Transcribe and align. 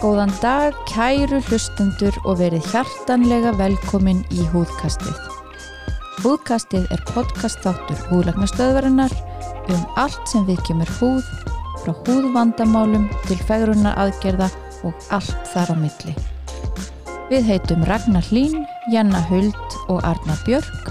Góðan 0.00 0.30
dag, 0.40 0.76
kæru 0.88 1.42
hlustendur 1.44 2.14
og 2.24 2.38
verið 2.40 2.64
hjartanlega 2.72 3.50
velkomin 3.58 4.22
í 4.32 4.46
húðkastið. 4.48 5.18
Húðkastið 6.24 6.86
er 6.94 7.02
podcast 7.10 7.60
þáttur 7.60 8.00
húðlagnastöðvarinnar 8.08 9.12
um 9.68 9.82
allt 10.00 10.22
sem 10.32 10.46
við 10.48 10.62
kemur 10.70 10.88
húð, 10.96 11.28
frá 11.82 11.92
húðvandamálum 12.06 13.10
til 13.26 13.36
fegrunar 13.44 14.00
aðgerða 14.00 14.48
og 14.88 15.06
allt 15.12 15.52
þar 15.52 15.72
á 15.72 15.76
milli. 15.84 16.16
Við 17.28 17.52
heitum 17.52 17.84
Ragnar 17.84 18.24
Hlín, 18.32 18.64
Janna 18.90 19.20
Huld 19.28 19.74
og 19.86 20.00
Arna 20.02 20.34
Björk 20.42 20.88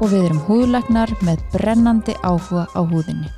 og 0.00 0.08
við 0.10 0.24
erum 0.24 0.40
húðlagnar 0.48 1.12
með 1.22 1.44
brennandi 1.52 2.16
áhuga 2.26 2.64
á 2.74 2.80
húðinni. 2.82 3.28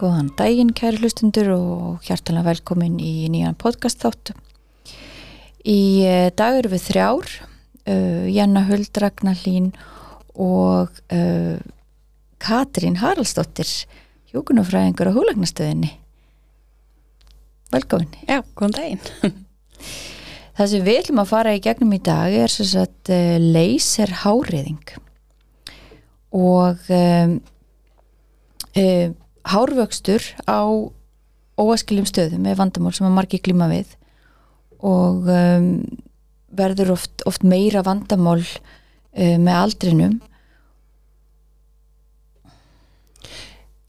Góðan 0.00 0.30
daginn 0.38 0.72
kæri 0.72 1.02
hlustundur 1.02 1.50
og 1.52 2.06
hjartalega 2.08 2.46
velkomin 2.48 2.96
í 2.96 3.28
nýjan 3.32 3.58
podcast 3.60 4.00
þáttu. 4.00 4.32
Í 5.68 6.00
eh, 6.08 6.30
dag 6.32 6.56
eru 6.62 6.72
við 6.72 6.84
þrjár, 6.86 7.36
uh, 7.92 8.24
Janna 8.32 8.64
Huld, 8.70 8.92
Ragnar 9.04 9.36
Hlín 9.42 9.72
og 10.32 10.96
uh, 11.12 11.60
Katrín 12.40 13.00
Haraldsdóttir, 13.02 13.68
hjókunufræðingur 14.32 15.12
á 15.12 15.16
húlagnastöðinni. 15.18 15.92
Velkomin. 17.74 18.16
Já, 18.24 18.40
góðan 18.56 18.78
daginn. 18.80 19.42
Það 20.56 20.70
sem 20.72 20.84
við 20.86 20.98
ætlum 21.02 21.20
að 21.20 21.32
fara 21.34 21.52
í 21.52 21.60
gegnum 21.60 21.92
í 21.92 22.00
dag 22.00 22.32
er 22.32 22.52
sem 22.52 22.68
sagt 22.70 23.10
uh, 23.12 23.36
laser 23.40 24.12
háriðing 24.22 24.94
og 26.36 26.88
um, 26.92 27.34
um, 28.80 29.12
hárvöxtur 29.52 30.24
á 30.48 30.64
óaskiljum 31.60 32.08
stöðum 32.08 32.44
með 32.44 32.58
vandamál 32.60 32.94
sem 32.96 33.06
að 33.08 33.14
margi 33.16 33.40
glíma 33.40 33.68
við. 33.70 33.92
Og 34.84 35.28
um, 35.32 35.68
verður 36.56 36.94
oft, 36.96 37.24
oft 37.28 37.44
meira 37.44 37.84
vandamál 37.84 38.40
uh, 38.40 39.36
með 39.36 39.54
aldrinum. 39.54 40.18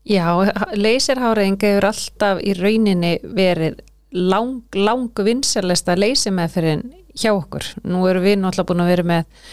Já, 0.07 0.27
leysirháraðing 0.75 1.59
hefur 1.59 1.89
alltaf 1.89 2.39
í 2.39 2.53
rauninni 2.55 3.17
verið 3.23 3.81
lang, 4.11 4.61
lang 4.75 5.23
vinsalesta 5.27 5.97
leysimeðferðin 5.97 6.85
hjá 7.17 7.31
okkur. 7.33 7.65
Nú 7.87 8.05
erum 8.09 8.25
við 8.25 8.39
náttúrulega 8.41 8.69
búin 8.71 8.83
að 8.83 8.91
vera 8.93 9.07
með 9.11 9.47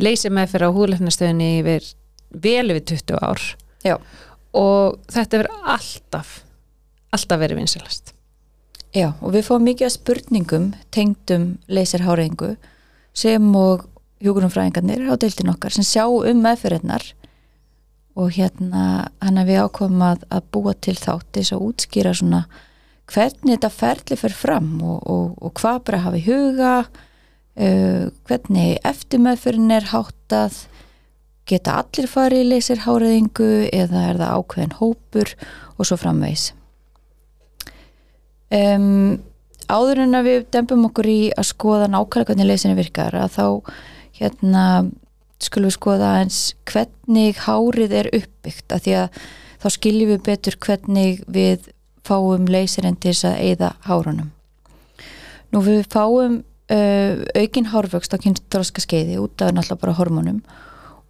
leysimeðferð 0.00 0.70
á 0.70 0.76
húðlefnastöðinni 0.76 1.50
yfir 1.60 1.90
vel 2.30 2.70
yfir 2.72 2.86
20 2.94 3.20
ár 3.20 3.44
Já. 3.84 3.96
og 4.56 4.98
þetta 5.10 5.42
verður 5.42 5.70
alltaf, 5.76 6.34
alltaf 7.10 7.42
verið 7.42 7.62
vinsalest. 7.62 8.14
Já, 8.90 9.12
og 9.22 9.34
við 9.36 9.46
fáum 9.46 9.66
mikið 9.66 9.86
af 9.86 9.94
spurningum 9.94 10.70
tengdum 10.94 11.46
leysirháraðingu 11.70 12.56
sem 13.14 13.44
og 13.54 13.86
hjúgrunumfræðingarnir 14.20 15.06
á 15.10 15.14
deildin 15.20 15.52
okkar 15.52 15.74
sem 15.74 15.86
sjá 15.86 16.04
um 16.10 16.42
meðferðinnar 16.42 17.04
og 18.18 18.34
hérna 18.34 19.10
hann 19.22 19.38
að 19.40 19.52
við 19.52 19.62
ákomum 19.64 20.02
að, 20.10 20.26
að 20.34 20.48
búa 20.52 20.74
til 20.74 20.96
þátt 20.98 21.30
þess 21.38 21.54
að 21.54 21.64
útskýra 21.68 22.12
svona 22.16 22.42
hvernig 23.10 23.56
þetta 23.56 23.70
ferli 23.74 24.18
fer 24.18 24.34
fram 24.34 24.74
og, 24.82 24.98
og, 25.10 25.24
og 25.42 25.54
hvað 25.58 25.80
bara 25.88 26.02
hafa 26.06 26.20
í 26.20 26.26
huga 26.26 26.74
uh, 26.84 28.04
hvernig 28.28 28.78
eftirmeðferðin 28.86 29.74
er 29.76 29.90
háttað 29.92 30.62
geta 31.50 31.80
allir 31.80 32.06
farið 32.10 32.44
í 32.44 32.48
leysirháraðingu 32.52 33.50
eða 33.74 34.06
er 34.12 34.20
það 34.20 34.36
ákveðin 34.38 34.78
hópur 34.78 35.34
og 35.76 35.88
svo 35.88 35.98
framvegs 35.98 36.50
um, 38.54 39.18
áður 39.70 40.04
en 40.04 40.18
að 40.18 40.28
við 40.28 40.48
dempum 40.54 40.86
okkur 40.90 41.10
í 41.10 41.20
að 41.34 41.50
skoða 41.50 41.90
nákvæmlega 41.90 42.30
hvernig 42.32 42.50
leysinu 42.50 42.78
virkar 42.78 43.16
að 43.18 43.36
þá 43.36 43.46
hérna 44.20 44.64
skulum 45.40 45.70
við 45.70 45.76
skoða 45.78 46.14
eins 46.20 46.40
hvernig 46.68 47.38
hárið 47.46 47.94
er 48.02 48.10
uppbyggt 48.20 48.74
að 48.74 48.86
því 48.86 48.96
að 49.00 49.20
þá 49.60 49.68
skiljum 49.76 50.10
við 50.12 50.24
betur 50.28 50.58
hvernig 50.60 51.22
við 51.30 51.70
fáum 52.10 52.50
leysirinn 52.50 52.98
til 52.98 53.14
þess 53.14 53.30
að 53.30 53.42
eigða 53.46 53.72
hárunum. 53.86 54.30
Nú 55.50 55.62
við 55.66 55.86
fáum 55.90 56.40
uh, 56.70 57.22
aukin 57.34 57.70
hárvöxt 57.70 58.14
á 58.14 58.18
kynstróska 58.22 58.82
skeiði 58.84 59.18
út 59.22 59.42
af 59.42 59.54
náttúrulega 59.54 59.82
bara 59.82 59.96
hormónum 59.98 60.40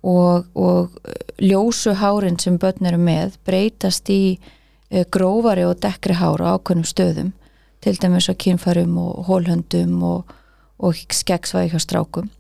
og, 0.03 0.47
og 0.55 0.97
ljósu 1.41 1.95
hárin 2.01 2.41
sem 2.41 2.59
börn 2.59 2.89
eru 2.89 3.01
með 3.01 3.37
breytast 3.47 4.09
í 4.13 4.39
uh, 4.39 5.05
grófari 5.13 5.67
og 5.69 5.81
dekkri 5.83 6.17
hára 6.17 6.55
á 6.55 6.57
ákveðnum 6.57 6.89
stöðum 6.89 7.33
til 7.81 7.97
dæmis 8.01 8.29
á 8.29 8.35
kynfærum 8.37 8.97
og 9.01 9.27
hólhöndum 9.29 10.01
og, 10.05 10.33
og 10.81 10.97
skeggsvæði 11.13 11.75
hjá 11.75 11.85
strákum 11.85 12.31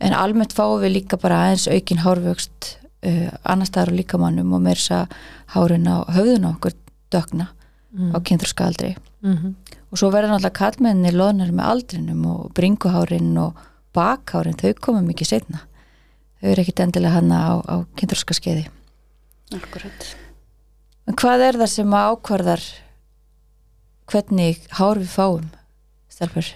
en 0.00 0.16
almennt 0.16 0.54
fáum 0.56 0.80
við 0.82 0.96
líka 0.98 1.18
bara 1.20 1.44
aðeins 1.46 1.68
aukin 1.70 2.02
hárvöxt 2.02 2.74
uh, 3.06 3.30
annar 3.44 3.70
staðar 3.70 3.94
á 3.94 3.98
líkamannum 4.00 4.54
og 4.56 4.66
mér 4.66 4.80
þess 4.80 4.96
að 4.98 5.16
hárin 5.54 5.90
á 5.90 6.02
höfðun 6.10 6.50
á 6.50 6.50
okkur 6.56 6.78
dögna 7.14 7.50
Mm. 7.90 8.12
á 8.14 8.18
kynþurska 8.22 8.66
aldri 8.66 8.96
Mm 9.20 9.36
-hmm. 9.36 9.54
og 9.92 9.98
svo 9.98 10.10
verður 10.10 10.30
náttúrulega 10.30 10.58
kallmenni 10.58 11.10
loðnar 11.12 11.50
með 11.52 11.64
aldrinum 11.64 12.26
og 12.26 12.52
bringuhárin 12.54 13.36
og 13.38 13.52
bakhárin, 13.92 14.56
þau 14.56 14.74
koma 14.80 15.00
mikið 15.02 15.26
setna 15.26 15.60
þau 16.40 16.50
eru 16.50 16.62
ekkit 16.62 16.80
endilega 16.80 17.12
hana 17.12 17.36
á, 17.36 17.52
á 17.68 17.76
kynþurska 17.96 18.34
skeiði 18.34 18.68
Akkurat. 19.52 20.16
en 21.06 21.14
hvað 21.14 21.40
er 21.40 21.54
það 21.54 21.66
sem 21.66 21.90
ákvarðar 21.90 22.62
hvernig 24.06 24.58
hár 24.70 24.98
við 24.98 25.08
fáum 25.08 25.50
stelpur? 26.08 26.54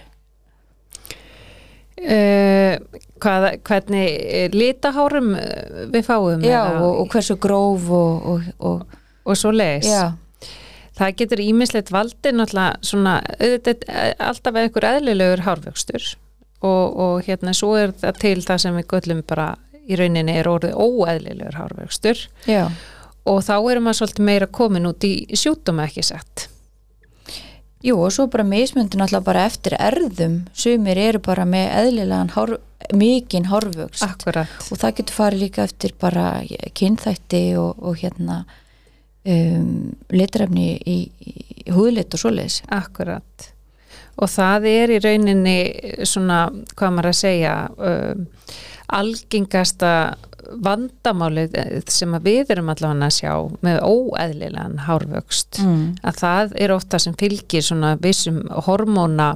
Uh, 1.95 2.75
hvað, 3.23 3.61
hvernig 3.63 4.51
litahárum 4.53 5.35
eh, 5.35 5.87
við 5.93 6.03
fáum 6.03 6.43
Já, 6.43 6.81
og, 6.81 6.99
og 6.99 7.07
hversu 7.09 7.35
gróf 7.35 7.89
og, 7.89 8.25
og, 8.25 8.41
og 8.59 8.85
og 9.25 9.37
svo 9.37 9.51
leis 9.51 9.87
já, 9.87 10.11
það 10.97 11.17
getur 11.21 11.43
ímislegt 11.43 11.91
valdi 11.93 12.33
náttúrulega 12.35 12.79
svona 12.85 13.17
auðvitað, 13.37 13.85
eh, 13.89 14.13
alltaf 14.29 14.59
einhver 14.61 14.89
eðlilegur 14.91 15.45
hárvöxtur 15.45 16.09
og, 16.61 16.97
og 17.05 17.27
hérna 17.27 17.53
svo 17.53 17.75
er 17.79 17.93
það 18.01 18.19
til 18.23 18.39
það 18.47 18.63
sem 18.63 18.79
við 18.79 18.89
göllum 18.93 19.23
bara 19.27 19.51
í 19.85 19.99
rauninni 19.99 20.33
er 20.39 20.49
orðið 20.49 20.79
óeðlilegur 20.81 21.59
hárvöxtur. 21.59 22.25
Já, 22.49 22.71
og 23.25 23.39
þá 23.45 23.55
erum 23.59 23.87
maður 23.87 24.01
svolítið 24.01 24.27
meira 24.31 24.47
komin 24.49 24.89
út 24.89 25.05
í 25.05 25.15
sjúkdóma 25.37 25.89
ekki 25.89 26.05
sett 26.05 26.49
jú 27.85 27.99
og 28.01 28.13
svo 28.13 28.25
bara 28.31 28.45
mismyndin 28.47 29.03
alltaf 29.05 29.25
bara 29.25 29.45
eftir 29.49 29.75
erðum. 29.77 30.43
Sumir 30.57 30.99
eru 30.99 31.21
bara 31.23 31.45
með 31.49 31.71
eðlilegan 31.81 32.33
hár, 32.35 32.55
mikinn 32.97 33.49
hárvöxt. 33.51 34.05
Akkurat, 34.05 34.51
og 34.71 34.81
það 34.81 34.99
getur 34.99 35.19
farið 35.19 35.43
líka 35.45 35.65
eftir 35.65 35.95
bara 36.01 36.27
kynþætti 36.77 37.43
og, 37.61 37.81
og 37.85 37.99
hérna 38.01 38.43
um, 39.25 39.95
litrefni 40.13 40.75
í, 40.85 40.97
í 41.09 41.73
húðlit 41.75 42.13
og 42.15 42.21
svoleiðis. 42.21 42.61
Akkurat. 42.73 43.49
Og 44.15 44.31
það 44.31 44.69
er 44.71 44.93
í 44.95 45.01
rauninni 45.03 45.57
svona, 46.07 46.45
hvað 46.75 46.95
maður 46.95 47.11
að 47.11 47.19
segja 47.19 47.55
um, 47.75 48.29
algengasta 48.95 49.91
vandamálið 50.61 51.55
sem 51.89 52.13
að 52.13 52.27
við 52.29 52.51
erum 52.53 52.69
allavega 52.69 53.07
að 53.07 53.15
sjá 53.15 53.31
með 53.65 53.79
óeðlilegan 53.81 54.77
hárvöxt. 54.85 55.59
Mm. 55.63 55.95
að 56.05 56.19
það 56.21 56.53
er 56.61 56.73
ofta 56.75 57.01
sem 57.01 57.15
fylgir 57.17 57.65
svona 57.65 57.95
vissum 58.01 58.43
hormóna 58.67 59.33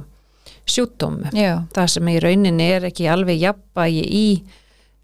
sjúkdómu 0.70 1.32
Já, 1.34 1.64
það 1.74 1.90
sem 1.94 2.10
í 2.12 2.18
rauninni 2.22 2.68
er 2.76 2.86
ekki 2.90 3.08
alveg 3.10 3.40
jafnvægi 3.42 4.04
í 4.06 4.26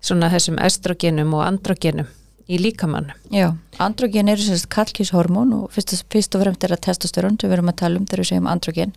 svona 0.04 0.30
þessum 0.32 0.60
estrogenum 0.62 1.34
og 1.36 1.46
androgenum 1.46 2.10
í 2.46 2.60
líkamannum. 2.62 3.16
já, 3.32 3.50
androgen 3.82 4.30
eru 4.32 4.42
sérst 4.42 4.70
kallkíshormón 4.72 5.54
og 5.56 5.74
fyrst, 5.74 5.96
fyrst 6.12 6.38
og 6.38 6.44
fremst 6.44 6.64
er 6.64 6.76
það 6.76 6.84
testosterón 6.88 7.40
sem 7.40 7.50
við 7.50 7.58
erum 7.58 7.72
að 7.72 7.80
tala 7.82 8.00
um 8.00 8.06
þegar 8.06 8.22
við 8.22 8.30
segjum 8.32 8.50
androgen 8.52 8.96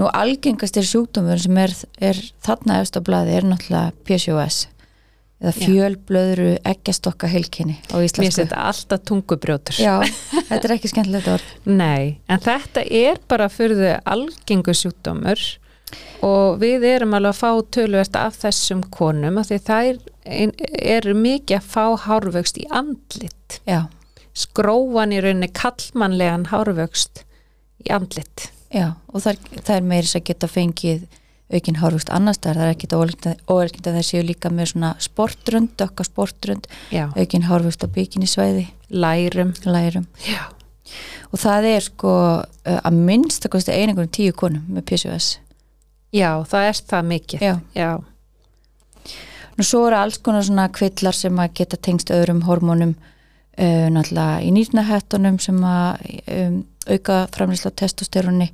nú 0.00 0.10
algengast 0.10 0.76
er 0.76 0.86
sjúkdómur 0.88 1.40
sem 1.40 1.58
er, 1.62 1.74
er 2.02 2.20
þarna 2.44 2.80
efst 2.82 2.98
á 2.98 3.00
blaði 3.04 3.36
er 3.38 3.48
náttúrulega 3.48 3.92
PCOS 4.06 4.64
eða 5.44 5.52
fjölblöðru 5.58 6.50
eggjastokka 6.64 7.28
heilkenni 7.28 7.76
á 7.90 7.96
Mér 7.98 8.06
íslensku 8.06 8.24
finnst 8.24 8.40
þetta 8.40 8.62
alltaf 8.70 9.02
tungubrjótur. 9.08 9.80
Já, 9.82 9.98
þetta 10.48 10.60
er 10.60 10.74
ekki 10.76 10.90
skemmtilegt 10.92 11.28
orð 11.34 11.50
Nei, 11.82 12.16
en 12.30 12.42
þetta 12.44 12.84
er 12.86 13.20
bara 13.28 13.50
fyrir 13.52 13.80
þau 13.80 14.14
algengu 14.14 14.76
sjúkdómur 14.78 15.42
og 16.24 16.58
við 16.62 16.86
erum 16.88 17.14
alveg 17.18 17.34
að 17.34 17.40
fá 17.42 17.50
tölvert 17.76 18.18
af 18.18 18.38
þessum 18.40 18.82
konum 18.94 19.38
af 19.40 19.50
því 19.50 19.60
það 19.66 19.90
er, 19.90 20.00
eru 20.24 21.14
mikið 21.18 21.58
að 21.58 21.66
fá 21.74 21.84
hárvöxt 22.06 22.58
í 22.62 22.66
andlit. 22.70 23.60
Já, 23.68 23.84
Skróan 24.34 25.12
í 25.14 25.20
rauninni 25.22 25.50
kallmannlegan 25.54 26.48
hárvöxt 26.50 27.22
í 27.84 27.90
andlit. 27.94 28.50
já, 28.74 28.94
og 29.12 29.20
það, 29.22 29.36
er- 29.36 29.60
það 29.62 29.76
er 29.76 29.84
meiri 29.92 30.08
að 30.18 30.24
geta 30.24 30.48
fengið 30.50 31.04
aukin 31.54 31.76
hárvöxt 31.78 32.10
annars 32.10 32.36
staðar, 32.40 32.56
það 32.56 32.66
er 32.66 32.74
ekkit 32.74 32.94
óverkind 33.46 33.86
að 33.86 33.94
það 34.00 34.06
séu 34.08 34.22
líka 34.26 34.50
með 34.50 34.70
svona 34.72 34.94
sportrönd, 34.98 35.76
okkar 35.84 36.08
sportrönd 36.08 36.66
Já, 36.90 37.04
aukin 37.14 37.44
hárvöxt 37.46 37.84
á 37.84 37.88
bygginni 37.94 38.26
svæði 38.26 38.66
lærum. 38.90 39.52
Lærum 39.64 40.06
og 41.32 41.38
það 41.40 41.64
er 41.76 41.80
sko 41.86 42.10
uh, 42.40 42.80
að 42.84 42.98
minnst 43.06 43.46
að 43.46 43.54
kosti 43.54 43.72
einingunum 43.74 44.10
tíu 44.14 44.32
konum 44.36 44.64
með 44.68 44.84
PCOS 44.90 45.28
Já 46.14 46.42
það 46.46 46.66
er 46.70 46.80
það 46.90 47.06
mikið. 47.10 47.40
Já. 47.42 47.54
Já, 47.74 47.88
Nú 49.54 49.66
svo 49.66 49.84
eru 49.88 49.98
alls 50.00 50.18
konar 50.18 50.44
svona 50.46 50.68
kvillar 50.74 51.16
sem 51.16 51.36
að 51.38 51.58
geta 51.60 51.78
tengst 51.78 52.10
öðrum 52.14 52.42
hormónum 52.48 52.94
uh, 52.94 53.86
náttúrulega 53.94 54.40
í 54.42 54.50
nýrnahettunum 54.54 55.38
sem 55.42 55.60
að 55.68 56.08
um, 56.38 56.56
auka 56.90 57.20
framlýsla 57.34 57.70
á 57.70 57.78
testosteroni 57.82 58.50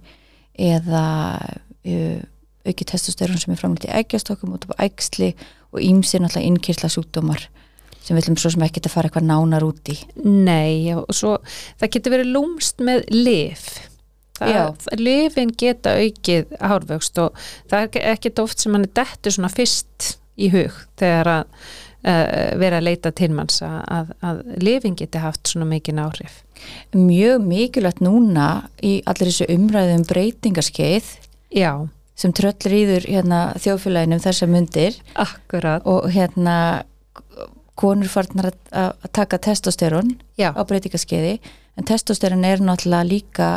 eða 0.60 1.06
uh, 1.40 2.20
auki 2.68 2.84
testosterón 2.84 3.40
sem 3.40 3.54
er 3.54 3.60
framlýst 3.60 3.88
í 3.88 3.94
eggjastokkum 4.02 4.54
út 4.56 4.68
af 4.68 4.84
ægsli 4.84 5.32
og 5.72 5.80
ímsir 5.84 6.22
náttúrulega 6.22 6.52
innkýrsla 6.52 6.92
sjúkdómar 6.92 7.46
sem 8.00 8.16
við 8.16 8.24
ætlum 8.24 8.40
svo 8.40 8.52
sem 8.54 8.64
ekki 8.64 8.82
að 8.82 8.92
fara 8.94 9.10
eitthvað 9.10 9.28
nánar 9.28 9.64
út 9.66 9.92
í. 9.92 9.96
nei 10.24 10.88
já, 10.88 10.96
og 11.00 11.14
svo 11.16 11.36
það 11.80 11.92
getur 11.96 12.16
verið 12.16 12.34
lúmst 12.36 12.84
með 12.84 13.04
lif 13.12 13.70
lifin 14.96 15.52
geta 15.52 15.98
aukið 16.00 16.54
hárvöxt 16.64 17.18
og 17.20 17.36
það 17.68 17.98
er 18.00 18.14
ekkert 18.14 18.40
oft 18.40 18.62
sem 18.62 18.72
hann 18.72 18.86
er 18.86 18.94
dettur 18.96 19.36
svona 19.36 19.52
fyrst 19.52 20.14
í 20.40 20.50
hug 20.52 20.74
þegar 21.00 21.32
að 21.34 21.54
uh, 22.06 22.58
vera 22.60 22.80
að 22.80 22.86
leita 22.88 23.12
til 23.16 23.30
manns 23.36 23.60
að, 23.64 23.78
að, 23.92 24.12
að 24.24 24.42
lifin 24.64 24.98
geti 24.98 25.22
haft 25.22 25.52
svona 25.52 25.68
mikið 25.70 26.02
áhrif. 26.04 26.42
Mjög 26.96 27.46
mikilvægt 27.46 28.02
núna 28.04 28.50
í 28.84 28.98
allir 29.08 29.30
þessu 29.30 29.48
umræðum 29.52 30.04
breytingaskeið 30.08 31.16
Já, 31.50 31.72
sem 32.14 32.30
tröllir 32.36 32.76
íður 32.76 33.06
hérna, 33.10 33.40
þjóðfélaginu 33.58 34.18
um 34.18 34.22
þessar 34.22 34.50
myndir 34.52 34.98
akkurat. 35.18 35.82
Og 35.88 36.06
hérna 36.14 36.84
konur 37.80 38.10
farnar 38.12 38.52
að, 38.52 38.92
taka 39.16 39.40
testosterón 39.42 40.14
Já, 40.38 40.52
á 40.52 40.62
breytingaskeiði 40.62 41.38
en 41.78 41.88
testosterón 41.88 42.44
er 42.44 42.62
náttúrulega 42.62 43.08
líka 43.08 43.50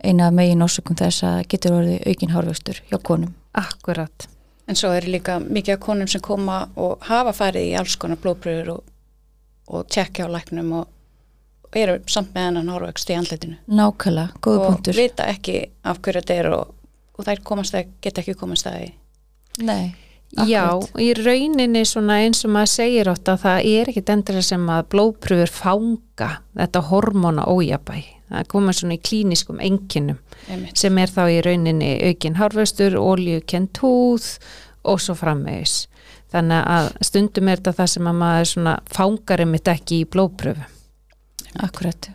eina 0.00 0.30
megin 0.32 0.64
orsökum 0.64 0.96
þess 0.96 1.26
að 1.28 1.42
getur 1.52 1.76
orðið 1.76 2.06
aukin 2.08 2.34
hárvöxtur 2.34 2.82
hjá 2.88 2.98
konum. 3.04 3.34
akkurat 3.52 4.28
En 4.70 4.78
svo 4.78 4.92
er 4.94 5.06
líka 5.10 5.40
mikið 5.42 5.74
af 5.74 5.82
konum 5.82 6.08
sem 6.10 6.22
koma 6.22 6.60
og 6.78 7.02
hafa 7.08 7.34
farið 7.34 7.72
í 7.72 7.76
alls 7.80 7.96
konar 7.98 8.20
blóðpröfur 8.22 8.70
og, 8.76 8.82
og 9.74 9.88
tjekkja 9.90 10.28
á 10.30 10.34
læknum 10.36 10.70
og, 10.78 10.92
og 11.66 11.78
eru 11.80 11.96
samt 12.10 12.30
með 12.36 12.46
hennan 12.48 12.70
hárvöxt 12.70 13.10
í 13.10 13.16
andletinu. 13.18 13.58
Nákvæmlega, 13.66 14.38
góða 14.38 14.60
og 14.60 14.68
punktur. 14.68 15.00
vita 15.00 15.26
ekki 15.32 15.56
af 15.82 15.98
hverju 15.98 16.22
þetta 16.22 16.38
er 16.38 16.52
og, 16.54 16.70
og 17.18 17.26
þær 17.26 17.42
komast 17.50 17.74
að, 17.74 17.90
geta 18.04 18.22
ekki 18.22 18.38
komast 18.38 18.70
að 18.70 18.78
því. 18.78 18.92
Nei, 19.66 19.82
Já, 20.46 20.78
akkurat. 20.78 21.00
í 21.02 21.08
rauninni 21.18 21.82
svona 21.88 22.20
eins 22.22 22.44
og 22.46 22.52
maður 22.54 22.70
segir 22.70 23.08
ótt 23.10 23.28
að 23.32 23.40
það 23.42 23.68
er 23.72 23.88
ekki 23.90 24.02
endilega 24.14 24.46
sem 24.46 24.68
að 24.70 24.84
blóðpröfur 24.94 25.50
fanga 25.50 26.28
þetta 26.54 26.82
hormóna 26.86 27.48
ójabæ 27.50 27.96
það 28.30 28.46
koma 28.52 28.74
svona 28.76 28.94
í 28.94 29.02
klíniskum 29.02 29.58
enginum 29.58 30.20
Einmitt. 30.48 30.78
sem 30.78 30.98
er 30.98 31.12
þá 31.12 31.22
í 31.28 31.38
rauninni 31.44 31.92
aukin 32.08 32.40
hárvöstur, 32.40 32.96
oljukent 32.96 33.82
húð 33.82 34.32
og 34.88 35.00
svo 35.02 35.14
framvegis 35.18 35.86
þannig 36.30 36.66
að 36.76 36.92
stundum 37.04 37.48
er 37.50 37.60
þetta 37.60 37.78
það 37.82 37.94
sem 37.94 38.10
að 38.10 38.20
maður 38.24 38.52
svona 38.54 38.76
fangar 38.90 39.42
einmitt 39.44 39.68
ekki 39.68 40.04
í 40.04 40.08
blóðpröfu 40.08 40.68
Akkurat. 41.58 42.10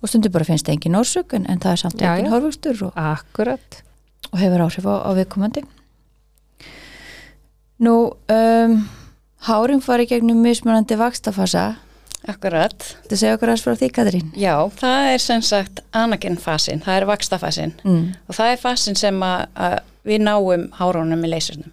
Og 0.00 0.10
stundur 0.10 0.32
bara 0.34 0.46
finnst 0.48 0.66
það 0.66 0.76
engin 0.78 0.98
orsök 0.98 1.34
en, 1.36 1.46
það 1.60 1.72
er 1.74 1.80
samt 1.82 2.02
Já, 2.02 2.12
aukin 2.14 2.32
hárvöxtur 2.32 2.82
og, 2.88 2.96
Akkurat 2.98 3.82
og 4.32 4.40
hefur 4.40 4.64
áhrif 4.64 4.86
á, 4.88 4.94
á 5.04 5.10
viðkomandi. 5.18 5.62
Nú, 7.82 7.94
um, 8.32 8.76
hárin 9.46 9.82
fari 9.82 10.06
gegnum 10.08 10.40
mismunandi 10.42 10.96
vakstafasa. 10.98 11.74
Akkurat. 12.28 12.84
Þetta 13.02 13.16
segja 13.18 13.34
okkur 13.36 13.50
aðeins 13.50 13.64
frá 13.66 13.74
því, 13.80 13.88
Katrín. 13.96 14.28
Já, 14.38 14.54
það 14.78 15.08
er 15.14 15.18
sem 15.24 15.42
sagt 15.42 15.80
anagenfasin, 15.92 16.82
það 16.84 16.96
er 17.00 17.06
vakstafasin 17.10 17.72
Mm. 17.84 18.14
og 18.28 18.34
það 18.36 18.52
er 18.52 18.60
fasin 18.62 18.94
sem 18.96 19.18
að, 19.26 19.46
að 19.56 19.78
við 20.06 20.20
náum 20.22 20.68
hárunum 20.78 21.18
með 21.20 21.32
leysurnum 21.34 21.72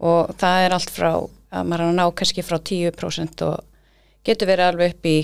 og 0.00 0.32
það 0.40 0.64
er 0.66 0.72
allt 0.72 0.90
frá 0.90 1.10
að 1.52 1.66
maður 1.68 1.80
er 1.84 1.90
að 1.92 1.94
ná 2.00 2.06
kannski 2.16 2.42
frá 2.42 2.58
10% 2.58 3.42
og 3.46 3.60
getur 4.24 4.48
verið 4.48 4.70
alveg 4.70 4.94
upp 4.94 5.04
í 5.06 5.18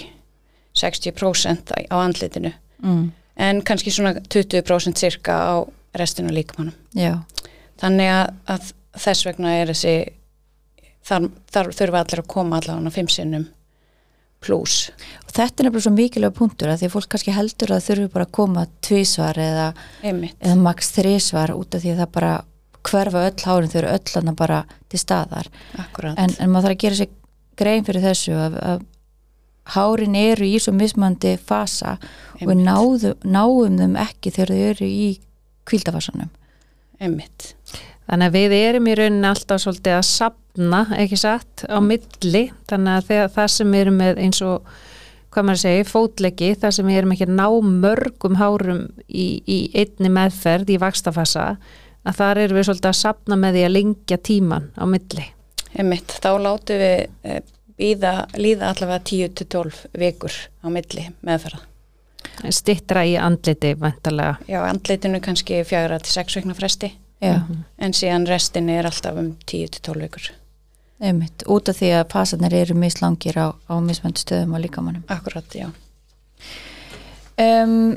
60% 0.76 1.72
á 1.90 1.96
andlitinu 1.96 2.52
Mm. 2.82 3.10
en 3.36 3.62
kannski 3.62 3.90
svona 3.90 4.14
20% 4.28 4.94
cirka 4.98 5.32
á 5.34 5.66
restinu 5.94 6.30
líkamannum. 6.30 6.74
Já, 6.94 7.24
Þannig 7.80 8.08
að, 8.10 8.34
að 8.48 8.72
þess 8.98 9.24
vegna 9.26 9.48
er 9.60 9.66
þessi, 9.70 10.08
þar, 11.06 11.28
þar 11.50 11.68
þurfa 11.72 12.00
allir 12.04 12.20
að 12.22 12.26
koma 12.28 12.58
allavega 12.60 12.90
fimm 12.92 13.08
sinnum 13.08 13.46
pluss. 14.44 14.90
og 15.26 15.32
þetta 15.34 15.62
er 15.62 15.68
nefnilega 15.68 15.84
svo 15.86 15.94
mikilvæg 15.94 16.36
punktur 16.36 16.70
að 16.72 16.82
því 16.82 16.88
að 16.88 16.94
fólk 16.94 17.08
kannski 17.14 17.34
heldur 17.34 17.72
að 17.74 17.86
þurfi 17.88 18.10
bara 18.12 18.26
að 18.28 18.34
koma 18.38 18.66
tvísvar 18.86 19.40
eða, 19.42 19.66
eða 20.04 20.58
max 20.60 20.92
þrísvar 20.96 21.54
út 21.56 21.74
af 21.74 21.82
því 21.82 21.94
að 21.94 22.02
það 22.04 22.12
bara 22.18 22.34
hverfa 22.88 23.24
öll 23.28 23.44
hárin 23.44 23.72
þau 23.72 23.80
eru 23.82 23.94
öll 23.96 24.14
hann 24.14 24.38
bara 24.38 24.60
til 24.88 25.00
staðar 25.02 25.50
en, 25.74 26.30
en 26.38 26.50
maður 26.50 26.68
þarf 26.68 26.76
að 26.76 26.82
gera 26.84 27.00
sér 27.00 27.12
grein 27.58 27.84
fyrir 27.86 28.06
þessu 28.06 28.36
að, 28.38 28.58
að 28.62 28.86
hárin 29.74 30.16
eru 30.16 30.46
í 30.48 30.56
svo 30.62 30.72
mismandi 30.76 31.34
fasa 31.36 31.98
og 32.38 32.46
Einmitt. 32.46 32.64
náðu, 32.64 33.14
náum 33.26 33.78
þeim 33.80 33.98
ekki 34.00 34.32
þegar 34.32 34.54
þau 34.54 34.66
eru 34.70 34.88
í 34.88 35.08
kvildafasanum 35.68 36.30
Einmitt. 36.98 37.52
Þannig 38.08 38.30
að 38.30 38.36
við 38.38 38.54
erum 38.56 38.86
í 38.88 38.92
rauninni 38.96 39.28
alltaf 39.28 39.60
svolítið 39.60 39.94
að 39.98 40.06
sapna, 40.08 40.78
ekki 40.96 41.16
satt, 41.20 41.64
á 41.68 41.76
milli, 41.84 42.44
þannig 42.70 42.94
að 42.94 43.08
þegar 43.10 43.32
það 43.34 43.48
sem 43.52 43.74
við 43.74 43.82
erum 43.82 43.98
með 44.00 44.20
eins 44.24 44.38
og, 44.46 44.70
hvað 45.28 45.44
maður 45.44 45.60
segi, 45.60 45.82
fótlegi, 45.90 46.48
það 46.62 46.72
sem 46.76 46.88
við 46.88 47.00
erum 47.02 47.10
ekki 47.12 47.26
ná 47.28 47.44
mörgum 47.82 48.38
hárum 48.40 48.80
í, 49.04 49.26
í 49.44 49.58
einni 49.76 50.12
meðferð 50.14 50.72
í 50.72 50.78
vakstafasa, 50.80 51.48
að 52.08 52.16
þar 52.22 52.40
erum 52.46 52.56
við 52.56 52.64
svolítið 52.70 52.88
að 52.88 52.96
sapna 53.02 53.38
með 53.42 53.58
því 53.58 53.64
að 53.66 53.74
lengja 53.74 54.18
tíman 54.30 54.70
á 54.72 54.84
milli. 54.88 55.26
Einmitt. 55.76 56.14
Þá 56.24 56.30
látum 56.40 56.80
við 56.80 57.02
eh, 57.28 57.42
býða, 57.76 58.12
líða 58.40 58.70
allavega 58.72 59.04
10-12 59.10 59.82
vikur 60.00 60.38
á 60.64 60.66
milli 60.72 61.04
meðferða. 61.28 61.60
Stittra 62.54 63.02
í 63.04 63.18
andliti, 63.20 63.74
vantarlega. 63.76 64.38
Já, 64.48 64.62
andleitinu 64.64 65.20
kannski 65.20 65.60
fjagra 65.68 66.00
til 66.00 66.14
6 66.14 66.38
vikna 66.40 66.56
fresti 66.56 66.94
Já, 67.18 67.40
en 67.78 67.94
síðan 67.96 68.28
restinni 68.30 68.76
er 68.78 68.86
alltaf 68.86 69.16
um 69.18 69.32
10-12 69.50 70.02
vikur. 70.04 70.28
einmitt, 70.98 71.44
út 71.46 71.68
af 71.70 71.78
því 71.78 71.88
að 71.94 72.10
fasarnir 72.12 72.54
eru 72.58 72.74
mislangir 72.78 73.36
á, 73.38 73.54
á 73.54 73.74
mismandi 73.82 74.22
stöðum 74.22 74.54
á 74.54 74.58
líkamannum 74.58 75.04
Akkurat, 75.10 75.46
já. 75.54 75.70
um, 77.38 77.96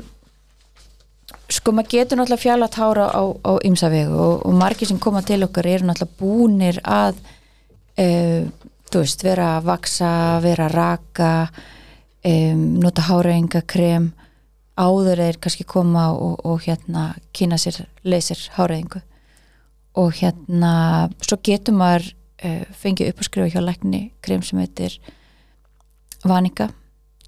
sko 1.50 1.74
maður 1.74 1.90
getur 1.94 2.18
náttúrulega 2.18 2.42
fjallat 2.42 2.78
hára 2.78 3.06
á, 3.10 3.22
á 3.42 3.52
ymsa 3.66 3.90
vegu 3.90 4.14
og, 4.14 4.46
og 4.46 4.54
margir 4.58 4.90
sem 4.90 4.98
koma 5.02 5.22
til 5.26 5.42
okkar 5.46 5.66
eru 5.66 5.86
náttúrulega 5.86 6.18
búnir 6.18 6.80
að 6.82 7.18
uh, 7.98 8.46
þú 8.90 9.04
veist, 9.04 9.22
vera 9.24 9.56
að 9.56 9.70
vaksa 9.70 10.10
vera 10.44 10.66
að 10.66 10.76
raka 10.78 11.32
um, 12.26 12.66
nota 12.82 13.06
háraðingakrem 13.06 14.12
áður 14.78 15.26
er 15.26 15.38
kannski 15.42 15.66
koma 15.68 16.10
og, 16.14 16.38
og 16.46 16.62
hérna 16.66 17.12
kynna 17.34 17.58
sér 17.60 17.84
leysir 18.06 18.38
háraðingu 18.56 19.02
og 19.98 20.12
hérna 20.18 20.74
svo 21.20 21.38
getur 21.44 21.76
maður 21.76 22.08
uh, 22.44 22.62
fengið 22.82 23.12
upp 23.12 23.22
að 23.22 23.28
skrifa 23.28 23.52
hjá 23.54 23.64
lækni 23.64 24.02
krem 24.24 24.44
sem 24.46 24.60
heitir 24.62 24.98
vaninga 26.24 26.70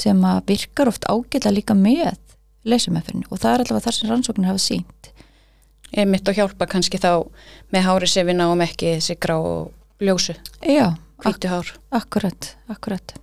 sem 0.00 0.18
að 0.26 0.44
virkar 0.48 0.90
oft 0.90 1.06
ágætlega 1.06 1.54
líka 1.54 1.76
með 1.78 2.16
leysumefrinu 2.64 3.28
og 3.28 3.40
það 3.40 3.52
er 3.52 3.64
allavega 3.64 3.84
þar 3.86 3.96
sem 3.98 4.10
rannsóknir 4.10 4.50
hafa 4.50 4.62
sínt 4.62 5.10
Einmitt 5.94 6.26
og 6.26 6.34
hjálpa 6.34 6.66
kannski 6.66 6.98
þá 6.98 7.28
með 7.70 7.84
hári 7.86 8.08
sem 8.10 8.26
við 8.26 8.40
náum 8.40 8.62
ekki 8.64 8.96
þessi 8.96 9.14
grá 9.22 9.36
og 9.38 10.02
ljósu, 10.02 10.34
Já, 10.66 10.96
ak 11.22 11.28
hvítu 11.36 11.50
hár. 11.52 11.70
akkurat, 11.94 12.48
akkurat. 12.68 13.14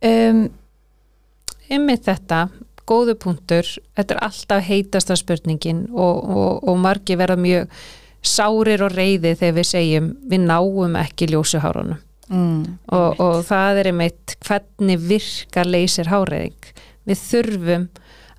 Um, 0.00 0.48
Ymmið 1.68 2.06
þetta, 2.06 2.48
góðu 2.88 3.14
punktur, 3.20 3.68
þetta 3.96 4.16
er 4.16 4.24
alltaf 4.26 4.66
heitasta 4.66 5.16
spurningin 5.18 5.86
og, 5.92 6.20
og, 6.24 6.68
og 6.68 6.82
margir 6.82 7.20
verða 7.20 7.38
mjög 7.40 7.80
sárir 8.24 8.82
og 8.82 8.94
reyði 8.96 9.36
þegar 9.38 9.56
við 9.60 9.68
segjum 9.68 10.12
við 10.28 10.44
náum 10.48 10.96
ekki 10.98 11.28
ljósuhárunum 11.30 12.00
mm, 12.28 12.62
og, 12.92 13.20
og 13.22 13.40
það 13.48 13.82
er 13.82 13.90
einmitt 13.92 14.36
hvernig 14.46 15.00
virkar 15.08 15.68
leysir 15.68 16.10
háreyðing. 16.12 16.72
Við 17.08 17.24
þurfum 17.24 17.88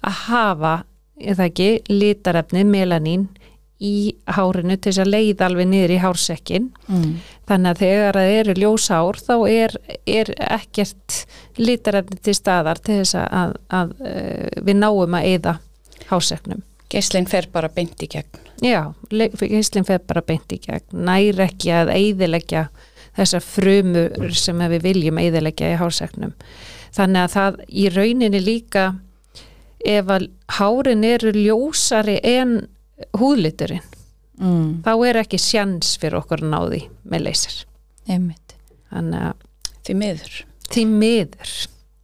að 0.06 0.24
hafa, 0.28 0.74
eða 1.20 1.50
ekki, 1.50 1.70
litarefnið 1.92 2.70
melanín 2.70 3.28
í 3.80 4.16
hárinu 4.28 4.76
til 4.76 4.92
þess 4.92 5.04
að 5.06 5.14
leiða 5.14 5.48
alveg 5.48 5.70
niður 5.72 5.96
í 5.96 6.02
hársekkin. 6.04 6.70
Mm, 6.90 7.14
þannig 7.50 7.72
að 7.72 7.84
þegar 7.84 8.20
það 8.20 8.34
eru 8.40 8.56
ljósár 8.62 9.20
þá 9.26 9.36
er, 9.50 9.76
er 10.06 10.34
ekkert 10.50 11.24
litarefni 11.58 12.20
til 12.24 12.36
staðar 12.38 12.82
til 12.84 13.02
þess 13.02 13.18
að, 13.20 13.30
að, 13.42 13.56
að 13.80 14.64
við 14.70 14.80
náum 14.80 15.18
að 15.18 15.30
eyða 15.34 15.56
háseknum. 16.10 16.64
Geislinn 16.90 17.28
fer 17.30 17.50
bara 17.54 17.70
beint 17.70 18.02
í 18.02 18.10
gegn. 18.10 18.46
Já, 18.66 18.94
gíslinn 19.12 19.86
fer 19.88 20.02
bara 20.04 20.24
beint 20.26 20.52
í 20.52 20.58
gegn, 20.64 21.04
nær 21.06 21.38
ekki 21.46 21.72
að 21.76 21.94
eiðilegja 21.94 22.66
þessar 23.20 23.44
frumur 23.46 24.34
sem 24.36 24.64
við 24.74 24.84
viljum 24.88 25.22
eiðilegja 25.22 25.74
í 25.74 25.78
hárseknum. 25.80 26.34
Þannig 26.96 27.22
að 27.22 27.36
það 27.36 27.62
í 27.70 27.86
rauninni 27.94 28.42
líka 28.42 28.86
ef 29.86 30.12
að 30.12 30.28
hárin 30.58 31.06
eru 31.08 31.32
ljósari 31.36 32.18
en 32.26 32.58
húðliturinn, 33.20 33.86
mm. 34.40 34.70
þá 34.88 34.94
er 35.12 35.22
ekki 35.24 35.42
sjans 35.42 35.96
fyrir 36.02 36.22
okkur 36.24 36.44
að 36.44 36.54
ná 36.54 36.60
því 36.66 36.84
með 37.12 37.26
leysir. 37.28 37.60
Þannig 38.10 39.26
að 39.30 39.50
því 39.86 39.96
miður 40.00 40.40
því 40.70 40.86
miður. 40.90 41.56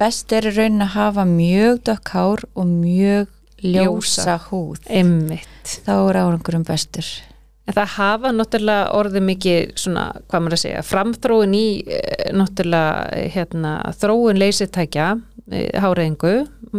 best 0.01 0.33
er 0.35 0.49
í 0.49 0.55
raunin 0.55 0.85
að 0.85 0.95
hafa 0.95 1.27
mjög 1.29 1.79
dökk 1.89 2.11
hár 2.15 2.43
og 2.53 2.67
mjög 2.71 3.31
ljósa 3.65 4.35
húð 4.49 4.83
Einmitt. 4.91 5.79
þá 5.85 5.95
er 5.95 6.21
árangurum 6.23 6.65
bestur 6.67 7.07
En 7.65 7.73
það 7.73 7.93
hafa 7.95 8.29
náttúrulega 8.29 8.89
orðið 8.93 9.23
mikið 9.25 9.71
svona, 9.81 10.01
hvað 10.29 10.41
maður 10.43 10.53
að 10.53 10.59
segja, 10.61 10.81
framþróun 10.85 11.55
í 11.57 11.69
eh, 11.81 12.27
náttúrulega 12.37 12.99
eh, 13.17 13.23
hérna, 13.33 13.71
þróun 13.97 14.37
leysitækja, 14.37 15.07
háreðingu, 15.81 16.33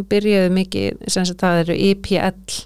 byrjuðu 0.06 0.52
mikið, 0.54 1.00
sem 1.10 1.26
það 1.26 1.64
eru 1.64 1.78
IPL, 1.88 2.60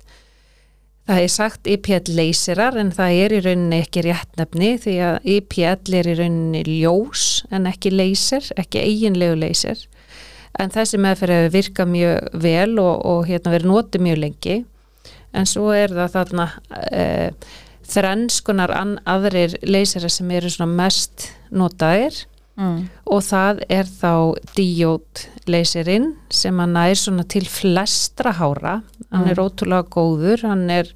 það 1.10 1.24
er 1.24 1.32
sagt 1.34 1.68
IPL 1.70 2.12
leysirar 2.14 2.76
en 2.78 2.92
það 2.94 3.20
er 3.24 3.34
í 3.34 3.40
rauninni 3.44 3.80
ekki 3.82 4.04
réttnefni 4.06 4.74
því 4.84 4.96
að 5.08 5.30
IPL 5.36 5.96
er 6.00 6.10
í 6.10 6.16
rauninni 6.20 6.62
ljós 6.68 7.24
en 7.50 7.66
ekki 7.70 7.92
leysir, 7.94 8.46
ekki 8.60 8.82
eiginlegu 8.84 9.38
leysir. 9.40 9.82
En 10.60 10.70
þessi 10.70 11.00
meðferð 11.02 11.36
hefur 11.36 11.54
virkað 11.56 11.90
mjög 11.94 12.30
vel 12.44 12.78
og, 12.82 12.94
og 13.06 13.26
hérna 13.30 13.54
verið 13.54 13.70
notið 13.70 14.06
mjög 14.06 14.22
lengi 14.24 14.56
en 15.36 15.46
svo 15.46 15.70
er 15.74 15.92
það 15.94 16.14
þarna 16.16 16.46
uh, 16.78 17.50
þrennskunar 17.90 18.74
aðrir 19.08 19.56
leysera 19.66 20.10
sem 20.10 20.30
eru 20.34 20.50
svona 20.50 20.70
mest 20.84 21.30
notaðir 21.50 22.24
mm. 22.56 22.88
og 23.06 23.22
það 23.26 23.62
er 23.68 23.84
þá 23.84 24.12
díót 24.56 25.24
leyserinn 25.50 26.12
sem 26.30 26.58
hann 26.62 26.72
nær 26.76 26.94
svona 26.98 27.24
til 27.28 27.46
flestra 27.48 28.32
hára 28.38 28.80
hann 29.10 29.24
Mm. 29.26 29.30
er 29.32 29.40
ótrúlega 29.42 29.88
góður 29.90 30.42
hann 30.46 30.68
er, 30.70 30.86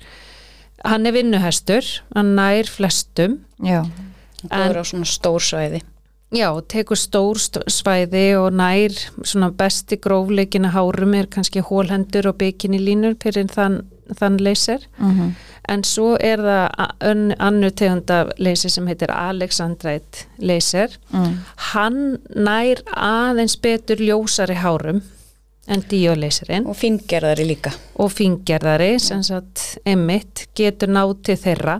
hann 0.84 1.06
er 1.06 1.12
vinnuhestur 1.16 1.82
hann 2.14 2.34
nær 2.36 2.64
flestum 2.70 3.40
já, 3.58 3.82
góður 4.46 4.78
á 4.78 4.84
svona 4.84 5.04
stór 5.08 5.40
svæði 5.42 5.82
Já, 6.34 6.48
tekur 6.66 6.96
stór 6.98 7.38
st- 7.38 7.62
svæði 7.70 8.34
og 8.40 8.52
nær 8.58 8.90
svona 9.22 9.52
besti 9.54 9.94
grófleikina 10.02 10.72
hárum 10.74 11.12
er 11.14 11.28
kannski 11.30 11.60
hólhendur 11.62 12.26
og 12.32 12.38
bikini 12.40 12.80
línur 12.82 13.14
fyrir 13.22 13.46
þann, 13.54 13.76
þann 14.12 14.40
leyser 14.42 14.86
mm 14.98 15.34
en 15.68 15.84
svo 15.86 16.14
er 16.20 16.42
það 16.44 17.32
annu 17.42 17.70
tegunda 17.76 18.20
leyser 18.42 18.72
sem 18.72 18.86
heitir 18.90 19.12
Alexandrite 19.14 20.26
leyser 20.44 20.92
mm. 21.12 21.32
hann 21.72 22.00
nær 22.36 22.82
aðeins 22.92 23.56
betur 23.62 24.02
ljósari 24.02 24.58
hárum 24.60 25.00
en 25.64 25.84
díoleyserinn 25.88 26.66
og 26.68 26.76
fingerðari 26.76 27.46
líka. 27.48 27.72
Og 27.96 28.12
fingerðari 28.12 28.98
sem 29.00 29.22
sagt 29.24 29.78
emitt 29.88 30.46
getur 30.56 30.92
náð 30.92 31.14
til 31.24 31.38
þeirra. 31.40 31.78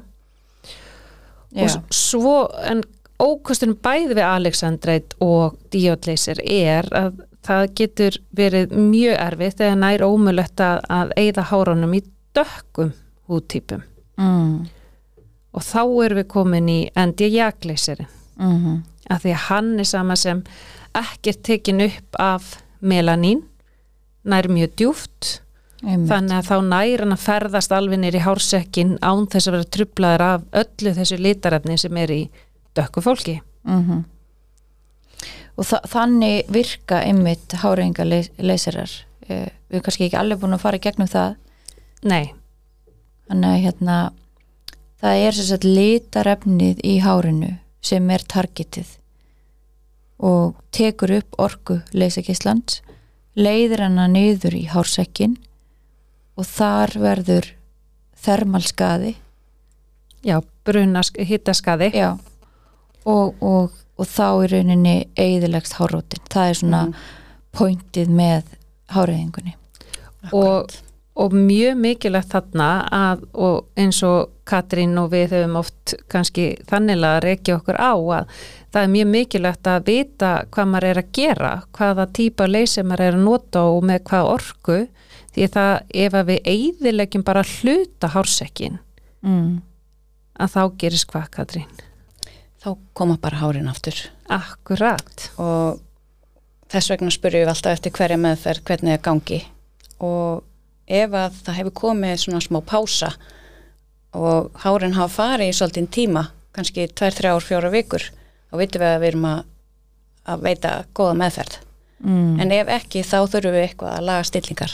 Já, 1.52 1.66
og 1.66 1.93
svo 1.93 2.38
en 2.64 2.81
ókostunum 3.21 3.76
bæði 3.85 4.16
við 4.16 4.25
Alexandrite 4.25 5.21
og 5.23 5.59
díotleysir 5.75 6.40
er 6.49 6.88
að 6.97 7.21
það 7.45 7.66
getur 7.76 8.16
verið 8.33 8.73
mjög 8.73 9.21
erfitt 9.21 9.61
eða 9.61 9.76
nær 9.83 10.07
ómulett 10.09 10.64
að, 10.64 10.81
að 10.88 11.12
eigða 11.21 11.45
hárunum 11.52 11.93
í 11.93 12.00
dökkum 12.37 12.93
húttýpum 13.31 13.85
mm. 14.21 14.57
og 15.55 15.64
þá 15.64 15.81
erum 15.83 16.21
við 16.21 16.29
komin 16.35 16.73
í 16.73 16.81
endi 16.97 17.31
jakleysirin 17.37 18.11
Mm 18.38 18.83
að 19.12 19.21
því 19.21 19.33
að 19.35 19.43
hann 19.50 19.67
er 19.83 19.85
sama 19.85 20.14
sem 20.17 20.38
ekkert 20.97 21.43
tekin 21.45 21.83
upp 21.85 22.17
af 22.17 22.55
melanín 22.81 23.43
nær 24.25 24.49
mjög 24.49 24.73
djúft 24.81 25.29
einmitt. 25.83 26.09
þannig 26.09 26.38
að 26.38 26.49
þá 26.49 26.57
nær 26.71 27.05
hann 27.05 27.12
að 27.12 27.25
ferðast 27.26 27.75
alveg 27.76 28.00
nýr 28.00 28.17
í 28.17 28.25
hársekkin 28.25 28.97
án 29.05 29.26
þess 29.29 29.50
að 29.50 29.57
vera 29.59 29.71
trublaður 29.76 30.26
af 30.29 30.49
öllu 30.62 30.95
þessu 30.97 31.21
litarefni 31.21 31.79
sem 31.81 32.00
er 32.00 32.14
í 32.14 32.23
dökku 32.73 33.05
fólki. 33.05 33.38
Mm 33.69 34.05
og 35.55 35.67
þa 35.69 35.79
þannig 35.87 36.49
virka 36.50 37.00
einmitt 37.07 37.55
háreynga 37.62 38.03
leysirar 38.09 38.91
eh, 39.29 39.53
við 39.69 39.76
erum 39.76 39.85
kannski 39.87 40.09
ekki 40.09 40.19
alveg 40.19 40.41
búin 40.43 40.57
að 40.57 40.64
fara 40.64 40.81
í 40.81 40.83
gegnum 40.83 41.11
það 41.11 41.37
Nei, 42.04 42.34
þannig 43.28 43.50
að 43.54 43.62
hérna 43.64 43.96
það 45.00 45.23
er 45.28 45.38
sagt 45.38 45.64
litarefnið 45.68 46.82
í 46.84 46.99
hárinu 47.04 47.54
sem 47.84 48.11
er 48.12 48.25
targetið 48.28 48.94
og 50.25 50.54
tekur 50.73 51.16
upp 51.18 51.38
orku 51.42 51.78
leysakíslands 51.96 52.82
leiðir 53.37 53.82
hana 53.87 54.06
niður 54.08 54.54
í 54.56 54.64
hársekkin 54.70 55.34
og 56.38 56.46
þar 56.49 56.92
verður 57.02 57.49
þermalskaði. 58.25 59.14
Já, 60.25 60.38
bruna 60.64 61.02
hittaskaði 61.18 61.90
já 61.92 62.14
og, 63.04 63.34
og, 63.44 63.75
og 64.00 64.06
þá 64.08 64.28
í 64.46 64.49
rauninni 64.54 64.94
eigðilegst 65.20 65.76
hárótin, 65.80 66.23
það 66.32 66.49
er 66.52 66.61
svona 66.61 66.82
Mhm. 66.87 66.94
pointið 67.54 68.08
með 68.11 68.54
háræðingunni 68.90 69.52
og, 70.32 70.73
og 71.14 71.35
mjög 71.35 71.78
mikilvægt 71.78 72.33
þarna 72.35 72.68
að, 72.90 73.23
og 73.33 73.68
eins 73.78 74.00
og 74.06 74.33
Katrín 74.49 74.97
og 74.99 75.12
við 75.12 75.37
höfum 75.37 75.61
oft 75.61 75.94
kannski 76.11 76.50
þannig 76.68 77.04
að 77.06 77.21
reykja 77.25 77.59
okkur 77.61 77.78
á 77.78 77.94
að 77.94 78.33
það 78.75 78.80
er 78.80 78.90
mjög 78.94 79.11
mikilvægt 79.12 79.71
að 79.71 79.87
vita 79.87 80.33
hvað 80.50 80.71
maður 80.73 80.88
er 80.88 81.00
að 81.00 81.12
gera, 81.14 81.52
hvaða 81.76 82.06
típa 82.18 82.49
leysi 82.50 82.83
maður 82.83 83.06
er 83.06 83.18
að 83.18 83.26
nota 83.28 83.62
og 83.71 83.87
með 83.87 84.02
hvað 84.11 84.30
orku. 84.33 84.80
Því 85.35 85.47
það 85.50 85.73
ef 86.04 86.14
að 86.14 86.28
við 86.30 86.50
eigðilegjum 86.50 87.25
bara 87.26 87.42
hluta 87.42 88.11
hársekkin 88.14 88.76
mm. 89.26 89.49
að 90.38 90.52
þá 90.52 90.61
gerist 90.78 91.09
hvað 91.11 91.30
Katrín? 91.35 91.80
Þá 92.62 92.68
koma 92.94 93.16
bara 93.21 93.40
hárin 93.40 93.71
aftur. 93.71 93.99
Akkurat. 94.30 95.26
Og 95.42 95.80
þess 96.71 96.92
vegna 96.92 97.11
spurjum 97.14 97.42
við 97.44 97.50
alltaf 97.50 97.75
eftir 97.75 97.94
hverja 97.99 98.18
meðferð 98.21 98.62
hvernig 98.71 98.94
það 98.94 99.02
gangi. 99.09 99.40
Og 100.06 100.47
ef 100.87 101.14
að 101.17 101.38
það 101.47 101.59
hefur 101.61 101.75
komið 101.81 102.17
svona 102.25 102.41
smá 102.45 102.61
pása 102.67 103.12
og 104.14 104.50
hárin 104.62 104.95
hafa 104.95 105.14
farið 105.17 105.50
í 105.50 105.57
svolítinn 105.57 105.88
tíma 105.91 106.26
kannski 106.55 106.87
2, 106.87 107.11
3 107.19 107.33
ár, 107.35 107.43
4 107.43 107.71
vikur 107.75 108.05
þá 108.50 108.59
vitum 108.61 108.85
við 108.85 108.91
að 108.93 109.00
við 109.03 109.09
erum 109.12 109.25
að, 109.31 109.41
að 110.31 110.45
veita 110.47 110.75
góða 110.95 111.14
meðferð. 111.19 111.57
Mm. 112.05 112.37
en 112.43 112.53
ef 112.53 112.69
ekki 112.69 113.00
þá 113.07 113.17
þurfum 113.33 113.55
við 113.55 113.62
eitthvað 113.64 113.95
að 113.97 114.05
laga 114.05 114.25
stillingar. 114.29 114.73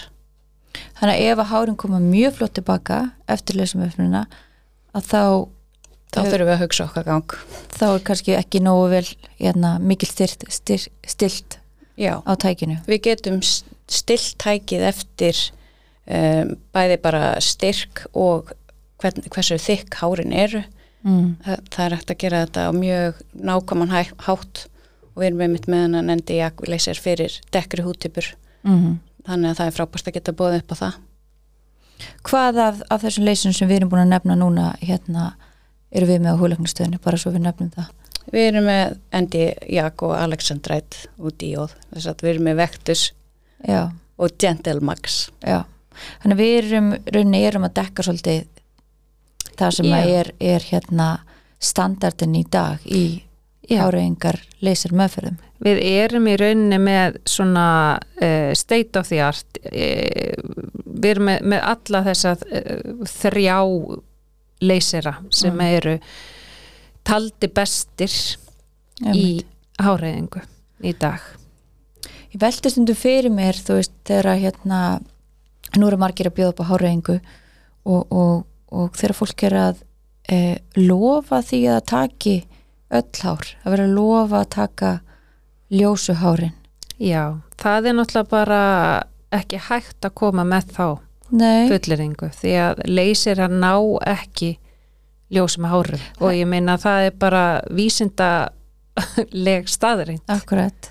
Þannig 0.98 1.14
að 1.14 1.28
ef 1.30 1.40
að 1.44 1.48
hárin 1.52 1.76
koma 1.78 2.00
mjög 2.02 2.34
flott 2.40 2.54
tilbaka 2.58 2.98
eftir 3.30 3.58
leysumöfnuna 3.60 4.24
að 4.98 5.06
þá 5.06 5.22
þá 6.10 6.18
þurfum 6.26 6.48
við 6.48 6.54
að 6.56 6.62
hugsa 6.64 6.86
okkar 6.88 7.06
gang. 7.06 7.36
þá 7.70 7.84
er 7.94 8.02
kannski 8.08 8.34
ekki 8.34 8.62
nógu 8.64 8.88
vel 8.90 9.06
hérna, 9.38 9.76
mikil 9.78 10.08
styrt, 10.10 10.42
stilt 10.50 11.58
Já, 12.00 12.18
á 12.24 12.32
tækinu. 12.34 12.80
Við 12.88 13.00
getum 13.06 13.38
s- 13.44 13.62
stillt 13.86 14.34
tækið 14.42 14.82
eftir 14.90 15.38
um, 16.10 16.52
bæði 16.74 16.98
bara 17.02 17.32
styrk 17.44 18.04
og 18.12 18.52
hvern, 19.00 19.24
hversu 19.30 19.58
þykk 19.60 20.00
hárin 20.02 20.36
eru. 20.36 20.64
Mm. 21.00 21.38
það, 21.40 21.60
það 21.72 21.84
er 21.86 21.94
hægt 21.96 22.10
að 22.12 22.18
gera 22.20 22.40
þetta 22.44 22.62
á 22.68 22.70
mjög 22.76 23.20
nákvæman 23.48 23.92
hæ, 23.94 24.00
hátt 24.26 24.66
og 25.14 25.22
við 25.22 25.30
erum 25.30 25.44
einmitt 25.46 25.68
með 25.72 25.86
hann 25.86 26.12
endi 26.12 26.36
leysir 26.68 27.00
fyrir 27.00 27.38
dekkri 27.54 27.86
húttipur 27.86 28.34
Mm. 28.60 28.98
þannig 29.24 29.50
að 29.54 29.56
það 29.56 29.70
er 29.70 29.76
frábært 29.76 30.08
að 30.10 30.16
geta 30.18 30.34
bóðið 30.36 30.58
upp 30.60 30.72
á 30.72 30.76
það. 30.80 30.98
Hvað 32.28 32.58
af, 32.64 32.82
af 32.92 33.02
þessum 33.04 33.24
leysum 33.28 33.54
sem 33.56 33.68
við 33.70 33.80
erum 33.80 33.92
búin 33.92 34.02
að 34.04 34.12
nefna 34.14 34.36
núna 34.36 34.66
hérna 34.80 35.30
eru 35.92 36.08
við 36.10 36.22
með 36.24 36.36
á 36.36 36.40
húleiknastöðinu 36.40 37.00
bara 37.00 37.20
svo 37.20 37.32
við 37.34 37.44
nefnum 37.46 37.72
það. 37.72 37.88
Við 38.30 38.46
erum 38.50 38.68
með 38.68 38.98
Endi 39.16 39.44
Jak 39.74 40.04
og 40.06 40.14
Alexandrite 40.18 41.08
og 41.18 41.34
Díóð 41.40 41.72
þess 41.94 42.10
að 42.12 42.24
við 42.24 42.32
erum 42.34 42.48
með 42.50 42.60
Vectus 42.60 43.04
já, 43.64 43.80
og 44.20 44.36
Gentle 44.36 44.80
Max 44.84 45.22
já 45.40 45.62
þannig 46.22 46.36
að 46.36 46.42
við 46.42 46.56
erum, 46.60 46.90
rauninni 47.14 47.42
erum 47.48 47.66
að 47.68 47.76
dekka 47.80 48.06
svolítið 48.06 48.46
það 49.60 49.74
sem 49.76 49.92
er, 49.98 50.32
er 50.40 50.66
hérna 50.70 51.08
standardin 51.60 52.34
í 52.38 52.44
dag 52.48 52.84
í 52.86 53.04
Já. 53.70 53.82
háræðingar 53.84 54.40
leysir 54.64 54.94
meðferðum 54.96 55.38
Við 55.60 55.76
erum 55.84 56.24
í 56.30 56.36
rauninni 56.40 56.78
með 56.80 57.18
svona 57.28 57.64
uh, 58.00 58.52
state 58.56 58.96
of 58.96 59.10
the 59.10 59.18
art 59.20 59.58
uh, 59.60 59.72
við 60.86 61.10
erum 61.12 61.28
með, 61.28 61.42
með 61.52 61.66
alla 61.74 62.00
þessa 62.08 62.32
uh, 62.40 63.04
þrjá 63.12 63.58
leysera 64.60 65.14
sem 65.32 65.52
Mm. 65.56 65.66
eru 65.76 65.92
taldi 67.04 67.48
bestir 67.48 68.12
í 69.16 69.40
háræðingu 69.80 70.42
í 70.84 70.92
dag 71.00 71.20
ég 72.32 72.40
velti 72.42 72.70
stundum 72.72 72.96
fyrir 72.98 73.32
mér 73.32 73.56
þú 73.56 73.78
veist 73.78 73.94
þegar 74.08 74.28
að 74.34 74.42
hérna 74.44 74.80
nú 75.78 75.88
eru 75.88 75.98
margir 76.00 76.30
að 76.30 76.36
bjóða 76.38 76.54
upp 76.54 76.62
á 76.64 76.70
háræðingu 76.70 77.16
og, 77.84 78.02
og, 78.10 78.46
og 78.74 78.96
þegar 78.98 79.16
fólk 79.18 79.44
er 79.48 79.54
að 79.60 79.82
e, 80.30 80.38
lofa 80.78 81.42
því 81.46 81.60
að 81.74 81.84
taki 81.92 82.36
öll 82.90 83.22
hár, 83.22 83.52
að 83.62 83.74
vera 83.74 83.86
að 83.86 83.94
lofa 83.94 84.40
að 84.40 84.50
taka 84.56 84.90
ljósu 85.70 86.16
hárin. 86.18 86.56
Já, 87.00 87.38
það 87.60 87.86
er 87.86 87.94
náttúrulega 87.96 88.32
bara 88.32 88.62
ekki 89.34 89.58
hægt 89.70 90.04
að 90.04 90.16
koma 90.18 90.44
með 90.44 90.74
þá 90.74 90.86
fulleringu 91.30 92.28
því 92.34 92.52
að 92.58 92.80
leysir 92.90 93.38
að 93.40 93.52
ná 93.62 93.74
ekki 94.10 94.56
ljósum 95.30 95.68
hárum. 95.70 96.02
Og 96.18 96.34
ég 96.34 96.50
meina 96.50 96.74
að 96.74 96.82
það 96.88 97.00
er 97.06 97.14
bara 97.22 97.44
vísindaleg 97.70 99.70
staðurinn 99.70 100.24
akkurat 100.26 100.90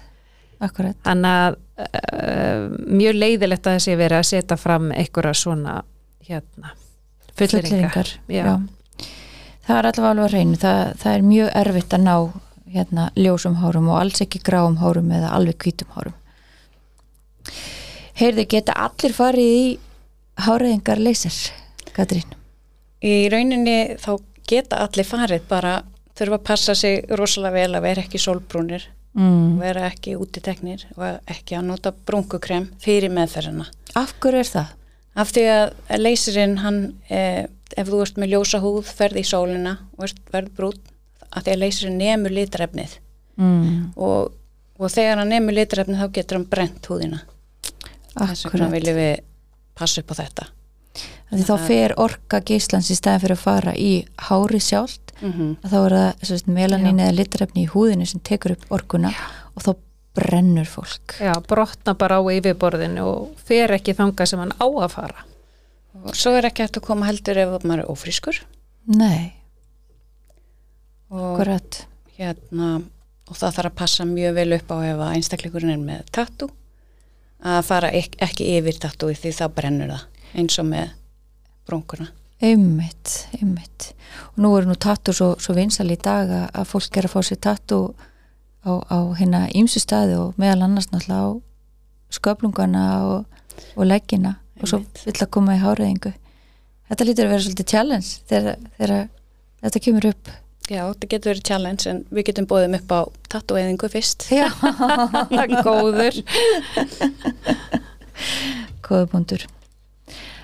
akkurat, 0.64 0.98
þannig 1.06 1.42
að 1.46 1.58
mjög 1.80 3.16
leiðilegt 3.16 3.68
að 3.68 3.78
þessi 3.78 3.96
verið 4.00 4.18
að 4.20 4.28
setja 4.30 4.58
fram 4.60 4.92
einhverja 4.92 5.34
svona 5.38 5.80
hérna, 6.28 6.74
fulleringar 7.38 8.12
fulleringar 8.12 8.12
Já. 8.28 8.52
það 9.68 9.78
er 9.78 9.90
allavega 9.90 10.10
alveg 10.10 10.26
að 10.26 10.34
reynu 10.36 10.60
það, 10.60 10.82
það 11.02 11.14
er 11.14 11.28
mjög 11.30 11.52
erfitt 11.62 11.96
að 11.96 12.06
ná 12.06 12.16
hérna, 12.70 13.10
ljósum 13.18 13.60
hárum 13.64 13.90
og 13.90 14.00
alls 14.02 14.22
ekki 14.24 14.42
gráum 14.46 14.78
hárum 14.82 15.12
eða 15.16 15.32
alveg 15.38 15.58
hvítum 15.64 15.94
hárum. 15.96 16.18
Heyrðu, 18.20 18.46
geta 18.52 18.76
allir 18.78 19.16
farið 19.16 19.54
í 19.56 19.64
háræðingar 20.44 21.02
leysir, 21.02 21.38
Katrín? 21.96 22.28
Í 23.00 23.30
rauninni 23.32 23.96
þá 24.02 24.12
geta 24.50 24.84
allir 24.84 25.08
farið 25.08 25.48
bara 25.50 25.80
þurfa 26.20 26.40
að 26.40 26.48
passa 26.52 26.76
sig 26.76 27.06
rosalega 27.16 27.56
vel 27.56 27.80
að 27.80 27.86
vera 27.88 28.04
ekki 28.04 28.20
sólbrúnir 28.22 28.90
mm. 29.18 29.60
vera 29.62 29.88
ekki 29.90 30.18
útiteknir 30.20 30.86
og 30.98 31.32
ekki 31.32 31.58
að 31.60 31.70
nota 31.72 31.94
brúnkukrem 31.94 32.70
fyrir 32.82 33.14
meðferðina. 33.14 33.70
af 33.96 34.16
hverju 34.20 34.44
er 34.44 34.52
það? 34.54 34.76
Af 35.20 35.32
því 35.36 35.46
að 35.52 36.00
leysirinn 36.00 36.58
hann, 36.64 36.82
eh, 37.10 37.48
ef 37.78 37.88
þú 37.90 38.02
ert 38.06 38.20
með 38.22 38.36
ljósa 38.36 38.62
húð, 38.64 38.86
ferð 38.86 39.20
í 39.20 39.26
sólina 39.28 39.78
og 39.98 40.14
verð 40.32 40.52
brún, 40.56 40.80
af 41.30 41.44
því 41.44 41.54
að 41.54 41.64
leysirinn 41.64 41.98
nemur 42.02 42.36
litrefnið 42.36 43.00
Mm. 43.40 43.94
og, 43.96 44.34
og 44.76 44.92
þegar 44.92 45.22
hann 45.22 45.30
nemur 45.32 45.56
litrefnið 45.56 46.02
þá 46.02 46.08
getur 46.18 46.40
hann 46.40 46.48
brent 46.52 46.88
húðina. 46.92 47.22
Þess 48.12 48.50
vegna 48.50 48.50
akkurat, 48.50 48.74
viljum 48.74 48.98
við 49.00 49.14
passa 49.80 50.02
upp 50.02 50.12
á 50.12 50.16
þetta. 50.20 50.48
Því 51.30 51.46
þá 51.46 51.68
fer 51.68 51.94
orka 52.02 52.42
geislans 52.42 52.90
í 52.90 52.98
staðin 52.98 53.24
fyrir 53.26 53.38
að 53.38 53.44
fara 53.44 53.76
í 53.78 53.92
hári 54.30 54.62
sjálft. 54.64 55.14
Mm 55.22 55.56
að 55.64 55.70
þá 55.70 55.78
er 55.80 55.96
það 56.24 56.52
melanín 56.56 57.00
eða 57.00 57.18
litrefni 57.18 57.64
í 57.66 57.70
húðinu 57.70 58.08
sem 58.08 58.22
tekur 58.24 58.56
upp 58.56 58.70
orkuna 58.72 59.12
og 59.56 59.64
þá 59.66 59.74
brennur 60.16 60.66
fólk. 60.66 61.18
Já, 61.20 61.34
brotna 61.48 61.94
bara 61.94 62.20
á 62.20 62.24
yfirborðinu 62.24 63.04
og 63.04 63.36
fer 63.38 63.72
ekki 63.72 63.94
þangað 63.94 64.32
sem 64.32 64.40
hann 64.40 64.56
á 64.58 64.68
að 64.68 64.92
fara. 64.96 65.26
Og 66.04 66.16
svo 66.16 66.32
er 66.38 66.48
ekki 66.48 66.64
hægt 66.64 66.80
að 66.80 66.88
koma 66.88 67.06
heldur 67.10 67.38
ef 67.38 67.64
maður 67.64 67.84
er 67.84 67.92
ófrískur. 67.92 68.42
Nei, 68.90 69.40
og 71.10 71.34
akkurat. 71.34 71.86
hérna 72.18 72.82
og 73.30 73.38
það 73.38 73.56
þarf 73.58 73.72
að 73.72 73.78
passa 73.82 74.06
mjög 74.06 74.36
vel 74.38 74.54
upp 74.58 74.72
á 74.74 74.78
ef 74.86 75.02
að 75.02 75.14
einstakleikurinn 75.18 75.74
er 75.74 75.82
með 75.82 76.08
tattu 76.16 76.50
að 77.40 77.60
fara 77.66 77.92
ek 77.96 78.18
ekki 78.22 78.48
yfir 78.58 78.80
tattúi 78.82 79.16
því 79.18 79.34
þá 79.38 79.46
brennur 79.56 79.94
það 79.94 80.40
eins 80.40 80.60
og 80.62 80.68
með 80.70 80.96
brúnkuna. 81.68 82.10
Einmitt, 82.40 83.28
einmitt. 83.36 83.92
Og 84.32 84.44
nú 84.44 84.54
eru 84.58 84.70
nú 84.70 84.78
tattu 84.80 85.14
svo, 85.16 85.34
svo 85.42 85.56
vinsal 85.58 85.90
í 85.92 86.00
dag 86.00 86.30
að, 86.30 86.46
að 86.62 86.70
fólk 86.72 86.98
er 86.98 87.10
að 87.10 87.16
fá 87.16 87.20
sér 87.26 87.42
tattu 87.44 87.82
á, 88.64 88.72
á 88.80 88.98
hérna 89.20 89.48
ímsu 89.56 89.82
staði 89.84 90.16
og 90.20 90.40
meðal 90.40 90.70
annars 90.70 90.88
náttúrulega 90.94 91.28
á 91.28 91.30
sköflungana 92.16 92.86
og, 93.10 93.44
og 93.76 93.86
leggina. 93.86 94.38
Og 94.60 94.72
svo 94.72 94.82
vill 95.06 95.20
að 95.20 95.32
koma 95.32 95.56
í 95.56 95.62
háræðingu 95.62 96.16
Þetta 96.90 97.06
lítur 97.06 97.28
að 97.28 97.34
vera 97.34 97.46
svolítið 97.46 97.68
challenge 97.70 98.14
þegar, 98.30 98.62
þegar 98.80 98.94
þetta 99.62 99.82
kemur 99.86 100.08
upp. 100.10 100.32
Já, 100.70 100.82
þetta 100.82 101.10
getur 101.12 101.32
verið 101.32 101.46
challenge 101.50 101.92
en 101.92 102.02
við 102.14 102.28
getum 102.30 102.48
bóðum 102.50 102.78
upp 102.80 102.94
á 102.94 103.02
tattúeðingu 103.36 103.92
fyrst. 103.94 104.26
Já, 104.34 104.50
Góður. 105.68 106.18
Kóðubundur 108.86 109.46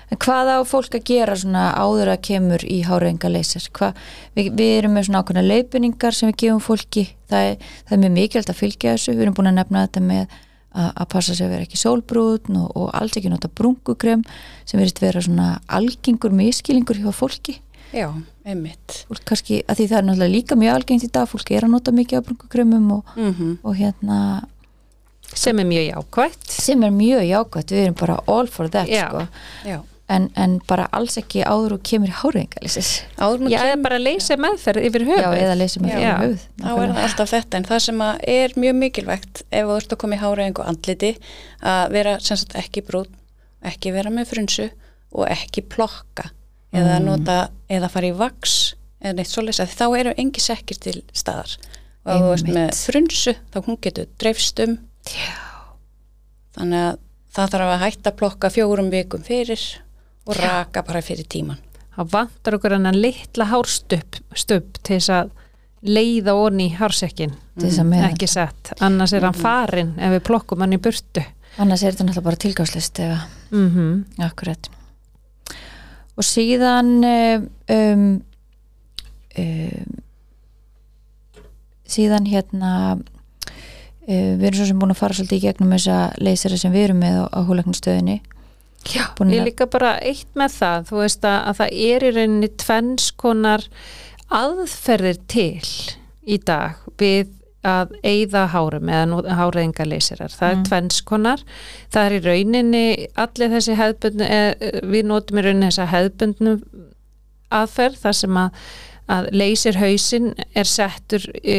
En 0.06 0.20
hvað 0.22 0.52
á 0.54 0.58
fólk 0.62 0.94
að 0.94 1.06
gera 1.08 1.34
svona 1.34 1.64
áður 1.74 2.12
að 2.12 2.22
kemur 2.28 2.62
í 2.62 2.78
háræðinga 2.86 3.30
leysir? 3.32 3.66
Við, 4.36 4.52
við 4.54 4.72
erum 4.78 4.94
með 4.94 5.08
svona 5.08 5.22
ákveðna 5.24 5.46
leiðbynningar 5.46 6.14
sem 6.14 6.30
við 6.30 6.40
gefum 6.44 6.62
fólki. 6.62 7.08
Það 7.26 7.48
er, 7.50 7.70
það 7.88 7.96
er 7.96 8.02
mjög 8.04 8.14
mikilvægt 8.20 8.52
að 8.52 8.60
fylgja 8.60 8.94
þessu. 8.94 9.16
Við 9.16 9.26
erum 9.26 9.36
búin 9.38 9.50
að 9.50 9.58
nefna 9.58 9.84
þetta 9.88 10.04
með 10.06 10.24
að, 10.76 10.90
að 10.90 11.08
passa 11.16 11.34
sig 11.34 11.46
að 11.46 11.54
vera 11.56 11.66
ekki 11.66 11.80
sólbrúðn 11.80 12.58
og, 12.62 12.68
og 12.78 12.90
alls 12.94 13.18
ekki 13.18 13.32
nota 13.32 13.50
brungukrem 13.50 14.24
sem 14.62 14.80
verist 14.80 15.02
vera 15.02 15.22
svona 15.24 15.56
algengur 15.66 16.34
miskilingur 16.36 17.00
hjá 17.02 17.10
fólki. 17.14 17.58
Já, 17.94 18.10
einmitt. 18.46 19.02
Fólk 19.08 19.24
kannski, 19.26 19.62
að 19.66 19.80
því 19.80 19.88
það 19.90 19.98
er 19.98 20.06
náttúrulega 20.08 20.34
líka 20.34 20.58
mjög 20.58 20.78
algengt 20.78 21.06
í 21.06 21.10
dag 21.14 21.28
fólk 21.30 21.52
er 21.54 21.66
að 21.66 21.74
nota 21.74 21.94
mikið 21.94 22.20
af 22.20 22.28
brungukremum 22.28 22.92
og, 22.98 23.16
mm 23.16 23.58
og 23.62 23.78
hérna 23.78 24.20
sem 25.36 25.58
er 25.58 25.66
mjög 25.66 25.86
jákvætt. 25.90 26.48
Sem 26.50 26.82
er 26.86 26.94
mjög 26.94 27.24
jákvæmt, 27.26 27.72
við 27.74 27.84
erum 27.84 27.98
bara 27.98 28.18
all 28.30 28.46
for 28.50 28.70
that 28.70 28.90
Já. 28.90 29.08
sko. 29.08 29.26
Já, 29.66 29.78
en, 30.12 30.28
en 30.38 30.56
bara 30.68 30.86
alls 30.94 31.16
ekki 31.18 31.42
áður 31.42 31.76
og 31.76 31.82
kemur 31.86 32.12
í 32.12 32.16
maður 33.42 33.54
Já, 33.56 33.58
eða 33.64 33.78
bara 33.82 33.98
leysa 33.98 34.38
meðferð 34.38 34.88
yfir 34.88 35.06
höfuð 35.08 35.24
já, 35.24 35.30
eða 35.42 35.58
leysum 35.58 35.86
Já. 35.86 35.88
við 35.88 35.96
fyrir 35.96 36.22
höfuð 36.22 36.46
þá 36.62 36.70
er 36.70 36.94
það 36.94 37.02
alltaf 37.08 37.32
þetta 37.34 37.58
en 37.60 37.68
það 37.70 37.84
sem 37.88 38.02
að 38.06 38.24
er 38.36 38.56
mjög 38.64 38.78
mikilvægt 38.82 39.42
ef 39.50 39.66
þú 39.66 39.78
ert 39.80 39.96
að 39.96 40.02
koma 40.04 40.18
í 40.18 40.22
háræðingu 40.22 40.62
og 40.62 40.70
andliti 40.72 41.12
að 41.74 41.84
vera 41.96 42.16
sem 42.22 42.40
sagt 42.40 42.58
ekki 42.62 42.84
brún 42.86 43.10
ekki 43.66 43.94
vera 43.96 44.12
með 44.14 44.30
frunsu 44.30 44.68
og 45.16 45.26
ekki 45.30 45.64
plokka 45.66 46.30
eða 46.76 46.98
nota 47.02 47.38
eða 47.72 47.90
fara 47.92 48.10
í 48.10 48.14
vaks 48.16 48.56
eða 49.00 49.16
neitt 49.18 49.30
svoleiðis 49.30 49.62
að 49.64 49.74
þá 49.76 49.86
eru 50.00 50.14
engi 50.18 50.42
sekkir 50.42 50.80
til 50.82 50.96
staðar. 51.16 51.56
Og 52.06 52.12
ef 52.12 52.22
þú 52.22 52.30
ert 52.36 52.52
með 52.56 52.70
frunsu 52.78 53.34
þá 53.52 53.58
hún 53.66 53.80
getur 53.82 54.10
dreifst 54.20 54.62
um. 54.64 54.76
Já, 55.10 55.34
þannig 56.58 56.84
að 56.84 57.02
það 57.36 57.52
þarf 57.54 57.72
að 57.72 57.82
hætta 57.84 58.12
að 58.12 58.18
plokka 58.22 58.52
fjórum 58.54 58.92
vikum 58.92 59.26
fyrir 59.26 59.64
og 60.26 60.36
raka 60.36 60.82
bara 60.86 61.02
fyrir 61.04 61.28
tíman 61.30 61.62
Það 61.96 62.12
vantar 62.12 62.56
okkur 62.58 62.74
hennan 62.76 62.98
litla 63.00 63.46
hárstupp 63.48 64.18
stupp 64.36 64.82
til 64.84 64.98
þess 64.98 65.12
að 65.16 65.30
leiða 65.86 66.34
onni 66.36 66.68
í 66.68 66.74
hársekkin. 66.76 67.32
Að 67.56 67.78
með 67.88 68.04
ekki 68.10 68.28
sett, 68.28 68.72
annars 68.84 69.14
er 69.16 69.24
hann 69.24 69.36
farin 69.36 69.94
ef 69.96 70.12
við 70.16 70.24
plokkum 70.28 70.64
hann 70.64 70.76
í 70.76 70.80
burtu. 70.82 71.24
Annars 71.62 71.82
er 71.82 71.94
þetta 71.94 72.04
náttúrulega 72.04 72.26
bara 72.26 72.42
tilgáðslist 72.44 73.00
eða 73.00 73.20
mm 73.50 74.20
akkurat. 74.26 74.68
Og 76.16 76.24
síðan 76.24 76.92
um, 77.04 77.48
um, 77.72 78.04
um, 79.40 79.98
síðan 81.88 82.28
hérna 82.28 82.72
um, 82.92 83.04
við 84.06 84.46
erum 84.50 84.60
svo 84.60 84.68
sem 84.68 84.78
búin 84.80 84.92
að 84.92 85.00
fara 85.00 85.16
svolítið 85.16 85.38
í 85.38 85.44
gegnum 85.48 85.72
þessa 85.76 85.98
leysera 86.20 86.60
sem 86.60 86.72
við 86.72 86.90
erum 86.90 87.00
með 87.00 87.20
á, 87.24 87.24
á 87.32 87.40
húlæknastöðinni 87.48 88.20
Já, 88.86 89.04
ég 89.32 89.44
líka 89.48 89.66
bara 89.70 89.94
eitt 90.00 90.28
með 90.38 90.52
það, 90.60 90.84
þú 90.90 91.00
veist 91.02 91.24
að, 91.26 91.38
að 91.50 91.56
það 91.60 91.78
er 91.86 92.04
í 92.06 92.10
rauninni 92.16 92.50
tvenns 92.62 93.08
konar 93.18 93.64
aðferðir 94.32 95.18
til 95.30 95.66
í 96.26 96.38
dag 96.42 96.78
við 97.00 97.32
að 97.66 97.96
eyða 98.06 98.44
hárum 98.52 98.90
eða 98.94 99.36
háreðingaleysirar. 99.40 100.30
Það 100.30 100.50
er 100.52 100.56
Mm. 100.56 100.64
tvenns 100.68 101.00
konar. 101.02 101.40
Það 101.90 102.04
er 102.06 102.12
í 102.14 102.20
rauninni 102.26 102.84
allir 103.18 103.50
þessi 103.50 103.74
hefðbundnu, 103.80 104.26
eh, 104.30 104.54
við 104.86 105.04
notum 105.10 105.38
í 105.38 105.42
rauninni 105.42 105.70
þessa 105.72 105.86
hefðbundnu 105.90 106.52
aðferð 107.50 107.98
þar 108.04 108.12
sem 108.20 108.38
að, 108.38 108.50
að 109.12 109.28
leysir 109.32 109.76
hausinn 109.78 110.32
er 110.54 110.66
settur 110.66 111.22
e, 111.42 111.58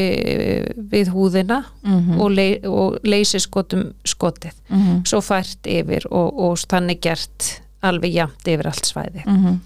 við 0.75 1.11
húðina 1.13 1.61
mm 1.83 2.17
og, 2.19 2.31
ley, 2.31 2.57
og 2.67 2.97
leysir 3.07 3.39
skotum 3.39 3.93
skotið. 4.05 4.51
-hmm. 4.69 5.05
svo 5.05 5.21
fært 5.21 5.67
yfir 5.67 6.07
og, 6.11 6.39
og 6.39 6.57
þannig 6.57 7.01
gert 7.01 7.61
alveg 7.81 8.13
jamt 8.13 8.47
yfir 8.47 8.67
allt 8.67 8.85
svæði 8.85 9.23
Mm 9.25 9.59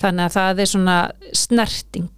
þannig 0.00 0.24
að 0.24 0.32
það 0.32 0.58
er 0.60 0.66
svona 0.66 1.10
snerting. 1.32 2.10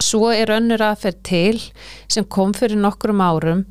Svo 0.00 0.28
er 0.30 0.50
önnur 0.50 0.82
aðferð 0.82 1.22
til 1.22 1.62
sem 2.08 2.24
kom 2.24 2.52
fyrir 2.54 2.76
nokkrum 2.76 3.20
árum 3.20 3.64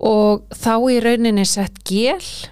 og 0.00 0.42
þá 0.50 0.74
í 0.90 1.00
rauninni 1.00 1.44
sett 1.46 1.84
gél 1.84 2.50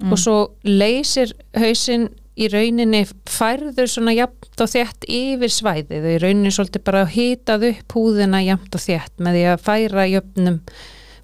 Mm. 0.00 0.12
og 0.12 0.18
svo 0.18 0.36
leysir 0.64 1.34
hausinn 1.56 2.08
í 2.40 2.48
rauninni 2.52 3.02
færður 3.28 3.88
svona 3.90 4.14
jafnt 4.16 4.62
og 4.64 4.70
þétt 4.72 5.06
yfir 5.12 5.52
svæðið 5.54 6.06
og 6.06 6.14
í 6.14 6.18
rauninni 6.24 6.52
svolítið 6.54 6.84
bara 6.86 7.04
hitað 7.12 7.66
upp 7.70 7.96
húðina 7.96 8.40
jafnt 8.46 8.74
og 8.78 8.84
þétt 8.84 9.22
með 9.26 9.38
því 9.38 9.44
að 9.52 9.64
færa 9.68 10.06
jöfnum 10.10 10.60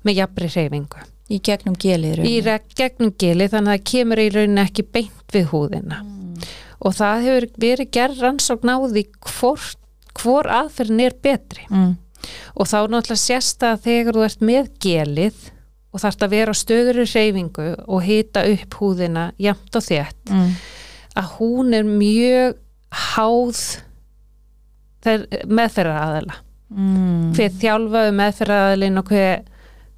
með 0.06 0.18
jafnri 0.20 0.50
hreyfingu. 0.54 1.04
Í 1.26 1.40
gegnum 1.42 1.74
gelið 1.82 2.20
í 2.28 2.34
reg- 2.46 2.68
gegnum 2.78 3.10
gili 3.18 3.48
þannig 3.50 3.72
að 3.72 3.78
það 3.80 3.86
kemur 3.90 4.22
í 4.22 4.28
rauninni 4.36 4.62
ekki 4.62 4.84
beint 4.94 5.34
við 5.34 5.48
húðina. 5.50 6.02
Og 6.86 6.94
það 6.94 7.24
hefur 7.26 7.46
verið 7.64 7.90
gerð 7.96 8.20
rannsókn 8.22 8.70
á 8.70 8.76
því 8.84 9.02
hvort, 9.26 9.78
hvor 10.20 10.46
aðferðin 10.46 11.00
er 11.08 11.16
betri. 11.24 11.64
Mm. 11.70 11.94
og 12.58 12.66
þá 12.66 12.78
náttúrulega 12.90 13.20
sést 13.22 13.62
að 13.62 13.82
þegar 13.84 14.16
þú 14.16 14.22
ert 14.26 14.40
með 14.42 14.70
gelið 14.82 15.36
og 15.94 16.00
þarft 16.02 16.24
að 16.26 16.32
vera 16.32 16.50
á 16.52 16.56
stöðuri 16.58 17.04
hreyfingu 17.06 17.66
og 17.86 18.00
hita 18.02 18.42
upp 18.50 18.74
húðina 18.80 19.26
jafnt 19.38 19.76
og 19.78 19.84
þétt. 19.86 20.32
Mm. 20.32 20.48
Að 21.16 21.32
hún 21.38 21.76
er 21.76 21.86
mjög 21.88 22.56
háð 23.16 23.62
meðferðar 25.46 26.02
aðeila 26.02 26.38
mm. 26.74 27.32
hver 27.36 27.56
þjálfaðu 27.60 28.14
meðferðar 28.20 28.64
aðeilin 28.66 29.00
og 29.00 29.12
hver 29.12 29.44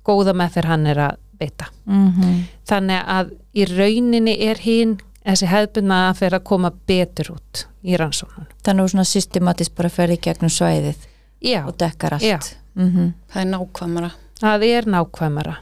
góða 0.08 0.34
meðferð 0.36 0.72
hann 0.72 0.88
er 0.92 1.02
að 1.08 1.20
beita 1.38 1.72
mm 1.88 2.46
þannig 2.68 3.04
að 3.08 3.30
í 3.56 3.64
rauninni 3.64 4.34
er 4.44 4.58
hinn 4.60 4.98
þessi 5.24 5.46
hefðbunna 5.48 6.00
að 6.08 6.18
fyrir 6.18 6.36
að 6.36 6.48
koma 6.50 6.70
betur 6.88 7.30
út 7.38 7.62
í 7.80 7.96
rannsóknun 7.96 8.50
þannig 8.60 8.84
að 8.84 8.90
svona 8.92 9.08
systematist 9.08 9.74
bara 9.78 9.92
ferði 9.92 10.18
gegnum 10.26 10.52
svæðið 10.52 11.06
já, 11.40 11.66
og 11.66 11.76
dekkar 11.78 12.18
allt. 12.18 12.56
Mm 12.74 13.12
það 13.28 13.40
er 13.42 13.48
nákvæmara. 13.50 14.10
Það 14.40 14.62
er 14.64 14.86
nákvæmara. 14.86 15.56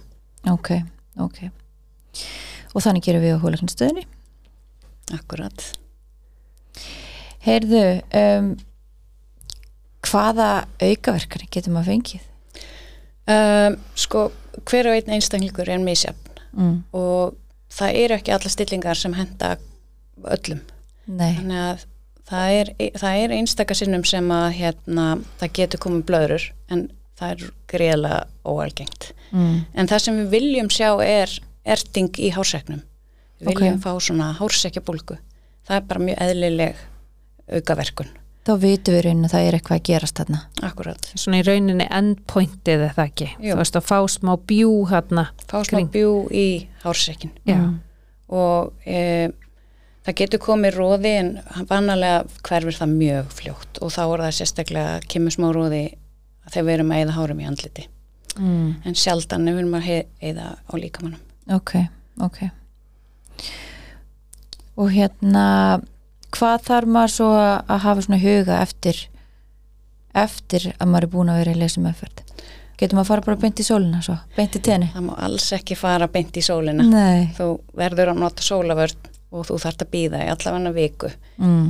Ok, 0.50 0.70
ok. 1.18 1.38
Og 2.74 2.82
þannig 2.82 3.02
gerum 3.02 3.22
við 3.22 3.36
á 3.36 3.40
húleiknastöðinni 3.40 4.04
akkurat. 5.14 5.64
Heyrðu 7.46 7.84
um, 8.18 8.52
hvaða 10.06 10.50
aukaverkari 10.82 11.48
getum 11.52 11.78
að 11.80 11.92
fengið? 11.92 12.24
Um, 13.26 13.76
sko 13.98 14.28
hver 14.66 14.90
og 14.90 14.96
einn 14.96 15.16
einstaklingur 15.16 15.68
er 15.70 15.82
misjafn 15.82 16.40
mm. 16.54 16.76
og 16.94 17.34
það 17.74 17.98
eru 18.02 18.16
ekki 18.16 18.34
alla 18.36 18.52
stillingar 18.52 18.98
sem 18.98 19.14
henda 19.18 19.56
öllum. 20.36 20.62
Nei, 21.06 21.32
þannig 21.38 21.62
að 21.62 21.84
það 22.26 22.52
er, 22.60 22.70
er 23.10 23.34
einstaka 23.36 23.76
sinnum 23.78 24.04
sem 24.06 24.30
að 24.34 24.46
hérna, 24.60 25.08
það 25.40 25.56
getur 25.60 25.82
komið 25.82 26.06
blöðrur 26.08 26.46
en 26.72 26.88
það 27.18 27.34
er 27.34 27.50
greiðlega 27.70 28.22
óalgengt. 28.46 29.12
Mm. 29.34 29.64
en 29.74 29.88
það 29.90 30.02
sem 30.04 30.18
við 30.20 30.34
viljum 30.36 30.68
sjá 30.70 30.90
er 31.02 31.32
erting 31.66 32.12
í 32.22 32.30
hárseknum 32.34 32.84
við 33.40 33.48
Ok. 33.52 33.60
viljum 33.60 33.80
fá 33.82 33.92
svona 34.00 34.28
hársekjabólgu 34.38 35.16
það 35.66 35.76
er 35.76 35.80
bara 35.90 36.00
mjög 36.06 36.18
eðlileg 36.26 36.76
aukaverkun. 37.56 38.08
Þá 38.46 38.52
vitum 38.62 38.94
við 38.94 39.02
raunin 39.04 39.26
að 39.26 39.32
það 39.34 39.46
er 39.48 39.54
eitthvað 39.56 39.78
að 39.80 39.86
gerast 39.88 40.18
þarna. 40.20 40.40
Akkurat, 40.62 41.08
svona 41.18 41.40
í 41.40 41.46
rauninni 41.46 41.86
endpointið 41.90 42.84
er 42.86 42.92
það 42.94 43.08
ekki? 43.10 43.28
Jú. 43.42 43.54
þú 43.54 43.56
veist 43.58 43.76
að 43.80 43.88
fá 43.88 43.98
smá 44.06 44.36
bjú 44.46 44.70
hérna 44.90 45.24
fá 45.48 45.58
smá 45.64 45.66
Kring. 45.80 45.90
bjú 45.90 46.12
í 46.30 46.46
hársekkin. 46.84 47.30
Já, 47.46 47.56
Mm. 47.58 47.80
og 48.28 48.72
e, 48.86 49.28
það 50.06 50.14
getur 50.14 50.38
komið 50.38 50.74
róði 50.78 51.12
en 51.18 51.42
vanalega 51.66 52.24
hverfur 52.42 52.78
það 52.78 52.94
mjög 52.96 53.26
fljótt. 53.34 53.82
Og 53.82 53.90
þá 53.90 54.02
er 54.14 54.22
það 54.26 54.38
sérstaklega 54.38 55.00
kemur 55.08 55.30
smá 55.34 55.50
róði 55.52 55.94
þegar 56.50 56.64
við 56.64 56.74
erum 56.74 56.90
að 56.94 57.02
eða 57.04 57.16
hárum 57.18 57.40
í 57.40 57.46
andliti. 57.46 57.86
Mm. 58.36 58.74
en 58.84 58.94
sjaldan 58.94 59.48
ef 59.48 59.54
við 59.54 59.62
erum 59.62 59.76
að 59.78 60.06
eða 60.20 60.46
á 60.68 60.72
líkamannum 60.76 61.20
ok, 61.56 61.72
ok 62.20 62.50
og 64.76 64.90
hérna 64.92 65.44
hvað 66.36 66.66
þarf 66.68 66.92
maður 66.96 67.14
svo 67.14 67.30
að 67.38 67.78
hafa 67.86 68.04
svona 68.06 68.20
huga 68.20 68.60
eftir 68.64 69.02
eftir 70.16 70.70
að 70.76 70.90
maður 70.92 71.08
er 71.08 71.12
búin 71.14 71.32
að 71.32 71.40
vera 71.42 71.56
í 71.56 71.60
leysum 71.60 71.88
eftird 71.90 72.22
getur 72.76 72.98
maður 72.98 73.06
að 73.06 73.10
fara 73.12 73.26
bara 73.30 73.40
beint 73.40 73.60
í 73.60 73.66
sólina 73.66 74.02
svo, 74.04 74.18
beint 74.36 74.56
í 74.56 74.62
tenni 74.64 74.90
það 74.92 75.08
má 75.08 75.14
alls 75.28 75.48
ekki 75.56 75.78
fara 75.80 76.08
beint 76.12 76.36
í 76.36 76.44
sólina 76.44 76.84
nei 76.84 77.32
þú 77.36 77.48
verður 77.76 78.12
að 78.12 78.22
nota 78.24 78.44
sólavörn 78.44 79.10
og 79.32 79.48
þú 79.48 79.58
þarft 79.64 79.84
að 79.84 79.92
býða 79.94 80.22
í 80.24 80.30
allavega 80.32 80.72
viku 80.76 81.10
mm. 81.40 81.66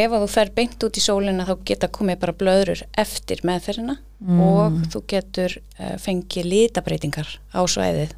ef 0.00 0.16
að 0.16 0.24
þú 0.24 0.32
fer 0.32 0.52
beint 0.56 0.88
út 0.88 0.96
í 0.96 1.04
sólina 1.04 1.46
þá 1.48 1.54
geta 1.68 1.92
komið 1.92 2.22
bara 2.24 2.36
blöðrur 2.40 2.84
eftir 3.04 3.44
meðferðina 3.46 3.98
Mm. 4.16 4.38
og 4.40 4.76
þú 4.88 5.00
getur 5.12 5.52
uh, 5.76 5.96
fengið 6.00 6.46
litabreitingar 6.48 7.28
á 7.52 7.60
svæðið 7.68 8.14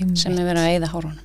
Einmitt. 0.00 0.18
sem 0.18 0.34
er 0.34 0.48
verið 0.48 0.64
að 0.64 0.72
eða 0.80 0.88
hárunum 0.90 1.20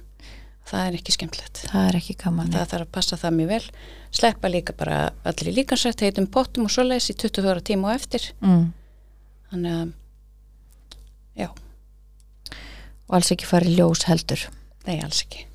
það 0.71 0.87
er 0.87 0.97
ekki 0.99 1.15
skemmtilegt. 1.15 1.63
Það 1.69 1.87
er 1.89 1.97
ekki 1.99 2.17
gaman 2.21 2.53
það 2.53 2.69
þarf 2.73 2.87
að 2.87 2.93
passa 2.97 3.19
það 3.19 3.37
mjög 3.39 3.51
vel. 3.51 3.63
Sleppa 4.11 4.51
líka 4.51 4.75
bara 4.77 5.01
allir 5.27 5.57
líkansrætt 5.59 6.03
heitum 6.05 6.29
pottum 6.31 6.67
og 6.67 6.73
svoleiðis 6.73 7.11
í 7.13 7.17
24 7.25 7.65
tíma 7.71 7.91
og 7.91 7.99
eftir. 7.99 8.31
Mm. 8.43 8.71
þannig 9.51 9.77
að 9.77 9.93
já, 11.41 11.47
og 13.11 13.15
alls 13.17 13.31
ekki 13.35 13.47
fara 13.49 13.67
í 13.67 13.75
ljós 13.75 14.05
heldur. 14.07 14.47
Nei 14.87 14.99
alls 15.03 15.25
ekki. 15.25 15.45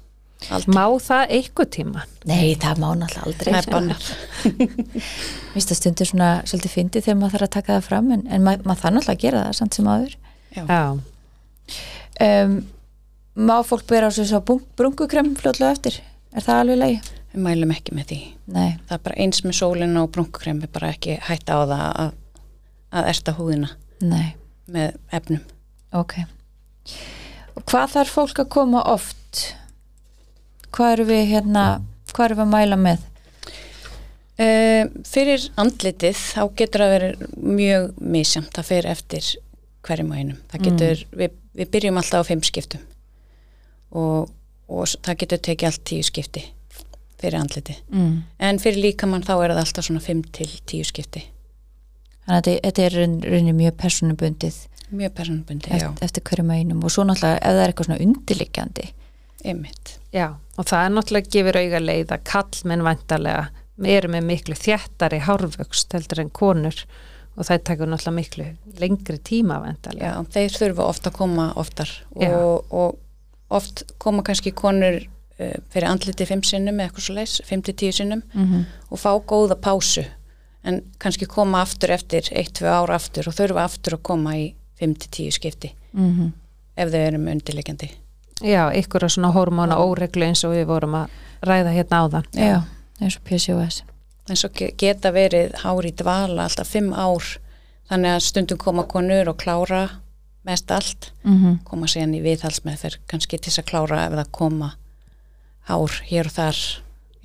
Aldrei, 0.52 0.74
má 0.76 0.84
það 1.00 1.30
eitthvað 1.32 1.68
tíma? 1.72 2.02
Nei, 2.28 2.52
það 2.60 2.80
má 2.82 2.90
náttúrulega 3.00 3.24
aldrei. 3.24 3.52
Það 3.54 3.60
er 3.62 3.70
bannað. 3.72 4.08
Vist 5.56 5.72
að 5.72 5.78
stundur 5.80 6.10
svona 6.10 6.28
svolítið 6.44 6.74
fyndi 6.74 7.02
þegar 7.02 7.18
maður 7.22 7.36
þarf 7.38 7.46
að 7.46 7.54
taka 7.56 7.72
það 7.78 7.86
fram 7.88 8.10
en, 8.12 8.24
en 8.28 8.44
ma 8.44 8.54
maður 8.60 8.82
þarf 8.82 8.96
náttúrulega 8.98 9.16
að 9.16 9.24
gera 9.24 9.44
það 9.46 9.56
samt 9.60 9.78
sem 9.78 9.88
áður. 9.88 10.16
Já, 10.56 10.62
já, 10.68 10.82
um, 12.26 12.58
Má 13.36 13.60
fólk 13.66 13.84
bera 13.88 14.08
á 14.08 14.12
svo 14.12 14.40
brungukrem 14.76 15.34
fljótlega 15.36 15.76
eftir? 15.76 16.00
Er 16.32 16.44
það 16.44 16.62
alveg 16.62 16.82
leið? 16.82 17.14
við 17.36 17.44
mælum 17.44 17.74
ekki 17.74 17.96
með 17.96 18.10
því 18.10 18.20
Nei, 18.54 18.70
það 18.88 18.94
er 18.96 19.02
bara 19.04 19.18
eins 19.24 19.42
með 19.44 19.58
sólina 19.60 20.04
og 20.04 20.12
brunkukrem 20.14 20.62
við 20.62 20.72
bara 20.76 20.92
ekki 20.94 21.18
hætta 21.26 21.58
á 21.58 21.62
það 21.62 21.84
að, 21.86 22.14
að 22.96 23.10
erta 23.12 23.34
húðina 23.36 23.70
nei, 24.00 24.28
með 24.72 24.96
efnum 25.18 25.42
ok 25.96 26.16
Og 27.56 27.64
hvað 27.64 27.92
þarf 27.96 28.12
fólk 28.12 28.40
að 28.42 28.50
koma 28.52 28.82
oft? 28.92 29.42
Hvað 30.76 30.90
eru 30.92 31.06
við 31.08 31.22
hérna 31.30 31.62
hvað 32.12 32.26
eru 32.26 32.36
við 32.36 32.44
að 32.44 32.50
mæla 32.52 32.78
með? 32.80 33.06
Uh, 34.36 34.82
fyrir 35.08 35.46
andlitið 35.56 36.18
þá 36.20 36.42
getur 36.60 36.84
það 36.84 36.92
verið 36.92 37.22
mjög 37.40 37.86
misjamt, 38.04 38.50
það 38.52 38.68
fer 38.68 38.88
eftir 38.90 39.30
hverjum 39.88 40.12
og 40.12 40.20
einum. 40.20 40.42
Það 40.52 40.66
getur, 40.66 41.02
við, 41.16 41.38
við 41.56 41.70
byrjum 41.72 42.00
alltaf 42.02 42.28
á 42.28 42.28
fimm 42.28 42.44
skiptum 42.44 42.84
og, 43.96 44.30
og 44.68 44.86
það 45.06 45.18
getur 45.22 45.42
tekið 45.48 45.70
allt 45.70 45.84
tíu 45.88 46.04
skipti 46.06 46.44
fyrir 47.16 47.38
andlitið. 47.40 47.78
Mm. 47.96 48.16
En 48.44 48.58
fyrir 48.60 48.82
líkamann 48.84 49.24
þá 49.24 49.34
er 49.40 49.54
það 49.56 49.62
alltaf 49.64 49.86
svona 49.88 50.02
fimm 50.04 50.22
til 50.36 50.48
tíu 50.68 50.84
skipti. 50.84 51.22
Þannig 52.26 52.40
að 52.50 52.60
þetta- 52.66 52.84
er 52.86 52.96
raun- 53.00 53.20
rauninni 53.24 53.54
mjög 53.56 53.76
persónubundið 53.80 54.56
Mjög 54.90 55.14
personbundi, 55.18 55.66
já, 55.70 55.74
eftir, 55.90 56.04
eftir 56.06 56.22
hverjum 56.22 56.50
einum 56.54 56.84
og 56.86 56.92
svo 56.94 57.02
náttúrulega 57.02 57.40
ef 57.42 57.54
það 57.56 57.62
er 57.64 57.70
eitthvað 57.72 57.86
svona 57.88 58.02
undirliggjandi 58.04 58.84
ymmit. 59.50 59.94
já, 60.14 60.26
og 60.58 60.64
það 60.68 60.84
er 60.86 60.92
náttúrulega 60.94 61.30
gefur 61.34 61.58
auga 61.58 61.80
leið 61.82 62.12
að 62.14 62.22
kallmenn 62.30 62.84
vantarlega 62.86 63.48
eru 63.96 64.08
með 64.14 64.24
miklu 64.28 64.54
þjættari 64.54 65.20
hárvöxt 65.26 65.92
heldur 65.96 66.20
en 66.22 66.30
konur 66.30 66.78
og 67.36 67.44
það 67.48 67.64
tekur 67.66 67.90
náttúrulega 67.90 68.18
miklu 68.20 68.46
lengri 68.78 69.18
tíma 69.18 69.58
vantarlega 69.64 70.12
Já, 70.12 70.22
þeir 70.36 70.54
þurfa 70.60 70.86
oft 70.86 71.10
að 71.10 71.16
koma 71.18 71.48
oftar 71.58 71.90
og, 72.14 72.64
og 72.70 72.96
oft 73.50 73.82
koma 73.98 74.22
kannski 74.22 74.52
konur 74.52 75.00
uh, 75.40 75.52
fyrir 75.70 75.88
andlitið 75.88 76.26
fimm 76.32 76.42
sinnum 76.42 76.80
eða 76.80 76.88
eitthvað 76.88 77.06
svo 77.06 77.14
leis, 77.14 77.40
fimm 77.44 77.62
til 77.62 77.74
tíu 77.74 77.92
sinnum 77.92 78.22
mm 78.34 78.46
-hmm. 78.46 78.64
og 78.90 78.98
fá 78.98 79.10
góða 79.26 79.54
pásu 79.54 80.04
en 80.64 80.82
kannski 80.98 81.26
koma 81.26 81.60
aftur 81.62 81.90
eftir 81.90 82.28
eitt, 82.32 82.58
tvö 82.58 82.66
ára 82.66 82.94
aftur 82.94 83.28
og 83.28 83.34
þurfa 83.34 83.64
aftur 83.64 83.94
að 83.94 84.02
koma 84.02 84.36
í 84.36 84.54
5-10 84.80 85.30
skipti. 85.30 85.72
Mm 85.92 86.32
ef 86.76 86.90
þau 86.92 87.00
eru 87.00 87.18
með 87.18 87.32
undirleikjandi 87.38 87.90
já, 88.44 88.68
ykkur 88.76 89.06
á 89.06 89.08
svona 89.08 89.32
hormóna 89.32 89.78
óreglu 89.80 90.26
eins 90.28 90.44
og 90.44 90.52
við 90.52 90.66
vorum 90.68 90.94
að 90.98 91.08
ræða 91.46 91.72
hérna 91.72 92.00
áðan. 92.04 92.26
Já, 92.36 92.62
eins 93.00 93.16
og 93.16 93.24
PCOS 93.24 93.82
en 94.28 94.36
svo 94.36 94.50
ge- 94.52 94.74
geta 94.76 95.12
verið 95.14 95.54
hár 95.62 95.86
í 95.86 95.92
dvala 95.96 96.44
alltaf 96.44 96.68
5 96.74 96.92
ár 96.92 97.38
þannig 97.88 98.16
að 98.16 98.26
stundum 98.26 98.58
koma 98.58 98.84
konur 98.84 99.30
og 99.30 99.38
klára 99.38 99.82
mest 100.46 100.70
allt, 100.70 101.12
mm 101.24 101.36
-hmm. 101.36 101.58
koma 101.64 101.86
síðan 101.90 102.14
í 102.14 102.22
viðhalsmeðferð 102.24 102.98
kannski 103.10 103.38
til 103.38 103.50
þess 103.50 103.62
að 103.64 103.70
klára 103.70 104.04
ef 104.06 104.12
það 104.12 104.32
koma 104.32 104.72
hár 105.66 106.02
hér 106.06 106.30
og 106.30 106.36
þar 106.36 106.58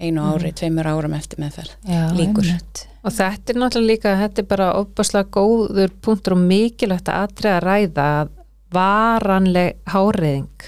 einu 0.01 0.23
ári, 0.25 0.51
tveimur 0.57 0.89
árum 0.89 1.13
eftir 1.13 1.41
meðferð 1.41 1.75
Já, 1.85 2.09
Líkur. 2.17 2.45
einmitt. 2.45 2.87
og 3.03 3.13
þetta 3.13 3.53
er 3.53 3.59
náttúrulega 3.61 3.91
líka, 3.91 4.15
þetta 4.17 4.41
er 4.41 4.47
bara 4.49 4.69
opaslega 4.79 5.29
góður 5.37 5.93
punktur 6.01 6.35
og 6.35 6.43
mikilvægt 6.49 7.11
að 7.11 7.25
atrið 7.27 7.51
að 7.51 7.63
ræða 7.67 8.07
að 8.21 8.31
varanleg 8.71 9.77
háreiðing 9.93 10.67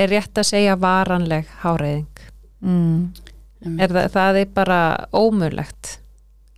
er 0.00 0.10
rétt 0.10 0.40
að 0.40 0.48
segja 0.48 0.76
varanleg 0.80 1.48
háreiðing 1.62 2.24
mm. 2.64 3.78
er 3.78 3.94
það, 3.94 4.10
það 4.16 4.42
er 4.42 4.52
bara 4.54 4.82
ómulegt 5.12 5.96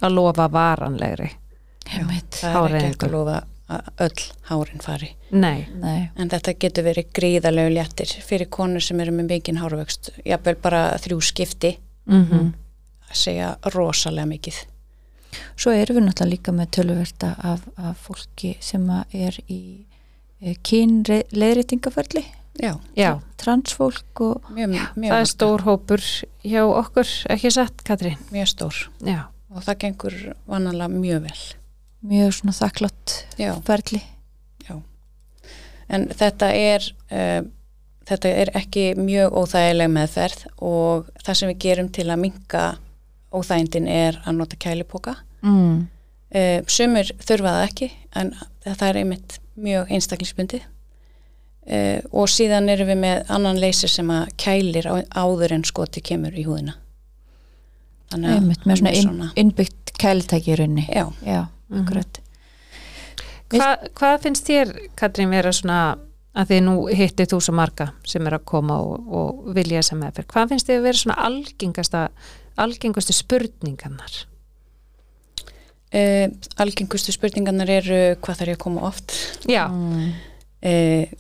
að 0.02 0.16
lofa 0.18 0.48
varanlegri 0.52 1.32
Einmitt. 1.92 2.38
það 2.40 2.68
er 2.70 2.78
ekki 2.86 3.08
að 3.10 3.16
lofa 3.18 3.40
að 3.72 4.06
öll 4.06 4.24
hárin 4.50 4.82
fari. 4.84 5.12
Nei, 5.30 5.66
Nei, 5.80 6.10
En 6.16 6.30
þetta 6.32 6.54
getur 6.60 6.86
verið 6.88 7.12
gríðarlegu 7.16 7.74
léttir 7.76 8.12
fyrir 8.24 8.50
konur 8.52 8.84
sem 8.84 9.00
eru 9.00 9.14
með 9.16 9.30
mikinn 9.36 9.62
hárvöxt. 9.62 10.12
Jafnvel 10.24 10.58
bara 10.62 10.82
þrjú 11.02 11.20
skipti. 11.24 11.76
Mm. 12.06 12.52
Að 13.08 13.16
segja 13.24 13.54
rosalega 13.74 14.28
mikið. 14.28 14.66
svo 15.56 15.72
erum 15.72 15.96
við 15.96 16.04
náttúrulega 16.04 16.30
líka 16.30 16.52
með 16.52 16.70
tölverta 16.76 17.34
af, 17.40 17.64
af 17.76 17.96
fólki 18.04 18.56
sem 18.60 18.84
að 18.92 19.14
er 19.16 19.38
í 19.48 19.60
e, 20.40 20.54
kynleðritingaferli 20.60 22.24
Já, 22.60 22.76
já, 22.94 23.20
transfólk 23.40 24.20
og 24.20 24.50
mjög, 24.52 24.74
mjög, 24.94 25.08
það 25.08 25.22
er 25.22 25.28
stór 25.30 25.62
hópur 25.64 26.02
hjá 26.44 26.60
okkur, 26.66 27.08
ekki 27.32 27.50
satt 27.54 27.80
Katrín? 27.86 28.18
Mjög 28.32 28.50
stór. 28.50 28.80
Já, 29.00 29.22
og 29.48 29.64
það 29.64 29.78
gengur 29.86 30.16
vanalega 30.44 30.92
mjög 30.92 31.22
vel. 31.30 31.38
Mjög 32.02 32.34
svona 32.38 32.54
þakklátt 32.56 33.16
Já, 33.38 33.54
ferli. 33.66 34.02
En 35.92 36.06
þetta 36.08 36.48
er 36.56 36.86
uh, 37.12 37.42
þetta 38.08 38.32
er 38.42 38.50
ekki 38.58 38.86
mjög 38.98 39.34
óþægileg 39.42 39.90
meðferð 39.92 40.46
og 40.64 41.10
það 41.22 41.38
sem 41.38 41.52
við 41.52 41.62
gerum 41.66 41.90
til 41.94 42.08
að 42.10 42.22
minka 42.24 42.64
óþægindin 43.32 43.88
er 43.88 44.20
að 44.24 44.38
nota 44.40 44.58
kælipoka. 44.60 45.16
mm. 45.42 45.88
Uh, 46.32 46.62
sumir 46.64 47.10
þurfa 47.20 47.50
það 47.52 47.62
ekki 47.66 47.86
en 48.16 48.30
það 48.64 48.84
er 48.86 48.98
einmitt 49.02 49.34
mjög 49.60 49.90
einstaklingsbundi 49.92 50.62
uh, 50.62 51.98
og 52.08 52.30
síðan 52.32 52.70
erum 52.72 52.88
við 52.88 53.02
með 53.02 53.32
annan 53.36 53.60
leysir 53.60 53.92
sem 53.92 54.08
að 54.08 54.30
kælir 54.40 54.88
áður 55.12 55.52
en 55.58 55.66
skoti 55.68 56.00
kemur 56.00 56.32
í 56.32 56.46
húðina. 56.46 56.78
Þannig 58.08 58.30
að 58.30 58.38
Einmitt, 58.38 58.64
með 58.64 58.80
svona, 58.80 58.94
inn, 58.96 59.44
innbyggt 59.44 59.92
kæltæki 60.00 60.54
í 60.54 60.56
rauninni. 60.62 60.86
Já, 60.88 61.04
já, 61.20 61.42
akkurat. 61.80 62.20
Hva, 63.52 63.68
hvað 63.98 64.16
finnst 64.24 64.48
þér, 64.48 64.72
Katrín, 64.96 65.32
vera 65.32 65.52
svona 65.52 65.80
að 66.32 66.52
því 66.52 66.60
nú 66.64 66.74
hittir 66.88 67.28
þú 67.28 67.40
svo 67.44 67.54
marga 67.56 67.90
sem 68.08 68.26
er 68.26 68.38
að 68.38 68.46
koma 68.48 68.78
og, 68.80 69.08
og 69.12 69.48
vilja 69.56 69.82
þessa 69.82 69.98
meðferð, 70.00 70.28
hvað 70.32 70.52
finnst 70.52 70.70
þér 70.70 70.78
að 70.78 70.86
vera 70.88 71.00
svona 71.02 71.18
algengasta 71.28 72.04
algengastu 72.62 73.16
spurningarnar? 73.16 74.20
uh, 75.92 76.26
algengustu 76.62 77.12
spurningarnar 77.12 77.72
eru 77.72 78.00
hvað 78.24 78.38
þarf 78.40 78.54
ég 78.54 78.56
að 78.56 78.62
koma 78.64 78.86
oft? 78.88 79.16
Já, 79.44 79.66
mm. 79.68 80.14
uh, 80.72 81.18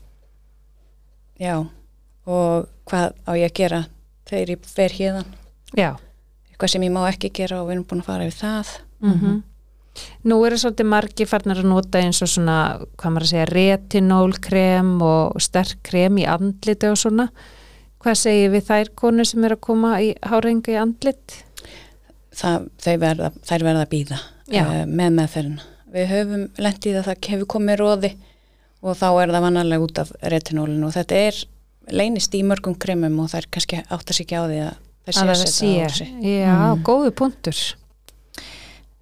Já. 1.42 1.56
Og 2.22 2.68
hvað 2.86 3.16
á 3.26 3.32
ég 3.34 3.48
að 3.50 3.56
gera 3.58 3.80
þegar 4.30 4.52
ég 4.54 4.66
fer 4.70 4.94
hérðan 4.94 5.30
já. 5.74 5.88
Eitthvað 6.52 6.74
sem 6.74 6.84
ég 6.86 6.92
má 6.94 7.00
ekki 7.08 7.32
gera 7.34 7.62
og 7.62 7.66
við 7.66 7.76
erum 7.76 7.88
búin 7.90 8.04
að 8.04 8.10
fara 8.10 8.28
yfir 8.28 8.38
það. 8.38 8.76
Mm 9.02 9.42
Nú 10.24 10.38
eru 10.46 10.56
svolítið 10.56 10.88
margi 10.88 11.26
farnar 11.28 11.60
að 11.60 11.68
nota 11.68 12.00
eins 12.00 12.22
og 12.24 12.30
svona, 12.32 12.58
hvað 12.96 13.12
maður 13.12 13.26
að 13.26 13.32
segja, 13.32 13.48
retinólkrem 13.52 14.92
og 15.04 15.40
sterk 15.42 15.82
krem 15.84 16.20
í 16.22 16.26
andliti 16.28 16.88
og 16.88 16.96
svona. 17.00 17.28
Hvað 18.02 18.18
segir 18.18 18.50
við 18.54 18.66
þær 18.70 18.92
konu 18.98 19.24
sem 19.28 19.44
er 19.46 19.54
að 19.56 19.64
koma 19.68 19.96
í 20.02 20.12
hárengu 20.26 20.72
í 20.74 20.78
andlit? 20.80 21.42
það, 22.32 22.68
verða, 23.00 23.30
þær 23.44 23.64
verða 23.66 23.84
að 23.84 23.90
býða 23.92 24.18
uh, 24.18 24.84
með 24.88 25.16
meðferðina. 25.18 25.66
Við 25.92 26.06
höfum 26.08 26.44
lendið 26.64 26.98
að 27.00 27.08
það 27.10 27.26
hefur 27.28 27.50
komið 27.56 27.80
róði 27.82 28.12
og 28.82 28.96
þá 28.98 29.08
er 29.10 29.34
það 29.34 29.44
vannarlega 29.46 29.84
út 29.86 30.00
af 30.02 30.14
retinólinu 30.32 30.88
og 30.88 30.94
þetta 30.96 31.18
er 31.28 31.42
leynist 31.92 32.34
í 32.38 32.40
mörgum 32.46 32.78
kremum 32.80 33.20
og 33.22 33.34
er 33.36 33.46
kannski 33.52 33.82
átt 33.84 34.08
að 34.08 34.16
sig 34.16 34.26
ekki 34.26 34.40
á 34.40 34.44
því 34.48 34.58
að 34.64 34.72
það 35.02 35.18
sé 35.18 35.26
Að 35.26 35.44
setja 35.52 35.86
á 35.86 35.90
sig. 35.92 36.10
Já, 36.24 36.56
Mm. 36.72 36.82
góðu 36.86 37.10
punktur. 37.18 37.60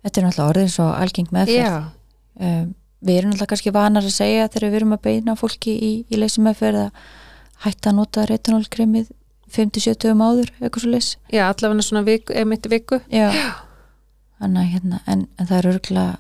Þetta 0.04 0.20
er 0.20 0.26
náttúrulega 0.26 0.50
orðið 0.54 0.70
svo 0.74 0.88
algeng 0.96 1.32
meðferð. 1.34 1.88
Um, 2.40 2.68
við 3.04 3.20
erum 3.20 3.32
náttúrulega 3.32 3.52
kannski 3.52 3.72
vanar 3.74 4.06
að 4.06 4.16
segja 4.16 4.48
þegar 4.48 4.66
við 4.68 4.78
erum 4.80 4.94
að 4.96 5.02
beina 5.06 5.36
fólki 5.38 5.74
í, 5.76 5.90
í 6.08 6.20
leysi 6.20 6.44
meðferð 6.44 6.86
að 6.86 7.08
hætta 7.66 7.90
að 7.90 7.98
nota 7.98 8.26
retinólkremið 8.28 9.10
50-70 9.50 10.14
um 10.14 10.22
áður, 10.24 10.52
eitthvað 10.60 10.84
svo 10.84 10.90
leys 10.92 11.08
já 11.34 11.42
allavega 11.48 11.84
svona 11.84 12.04
viku, 12.06 12.34
emitt 12.38 12.68
viku. 12.70 13.00
já, 13.10 13.28
Þannig, 14.40 14.60
að 14.60 14.70
hérna, 14.74 15.00
en, 15.10 15.24
en 15.36 15.48
það 15.48 15.56
er 15.58 15.70
örgulega 15.74 16.12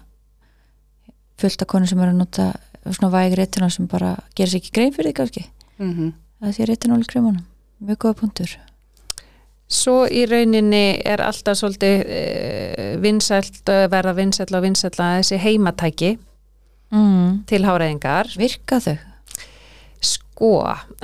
fullt 1.40 1.62
af 1.64 1.70
konur 1.70 1.88
sem 1.88 2.02
eru 2.02 2.12
að 2.12 2.18
nota 2.20 2.48
svona 2.90 3.12
væg 3.14 3.36
retinól 3.38 3.70
sem 3.72 3.86
bara 3.88 4.16
gerir 4.36 4.52
sér 4.52 4.60
ekki 4.60 4.74
grein 4.76 4.92
fyrir 4.92 5.12
því 5.12 5.16
kannski. 5.20 5.44
Mm 5.78 5.92
það 6.40 6.56
sé 6.56 6.66
retinólkremunum, 6.68 7.44
mjög 7.84 7.98
góða 8.00 8.18
punktur 8.22 8.52
Svo 9.70 10.02
í 10.10 10.24
rauninni 10.26 10.98
er 11.06 11.22
alltaf 11.22 11.60
svolítið 11.60 12.00
uh, 12.02 12.88
vinsælt, 13.02 13.62
eh, 13.70 13.86
verða 13.92 14.16
vinsælt 14.18 14.54
og 14.56 14.64
vinsælt 14.64 14.98
að 14.98 15.20
þessi 15.20 15.38
heimatæki 15.44 16.10
mm. 16.90 17.46
til 17.46 17.62
háræðingar. 17.68 18.34
virka 18.38 18.80
þau 18.82 18.98
Sko, 20.00 20.50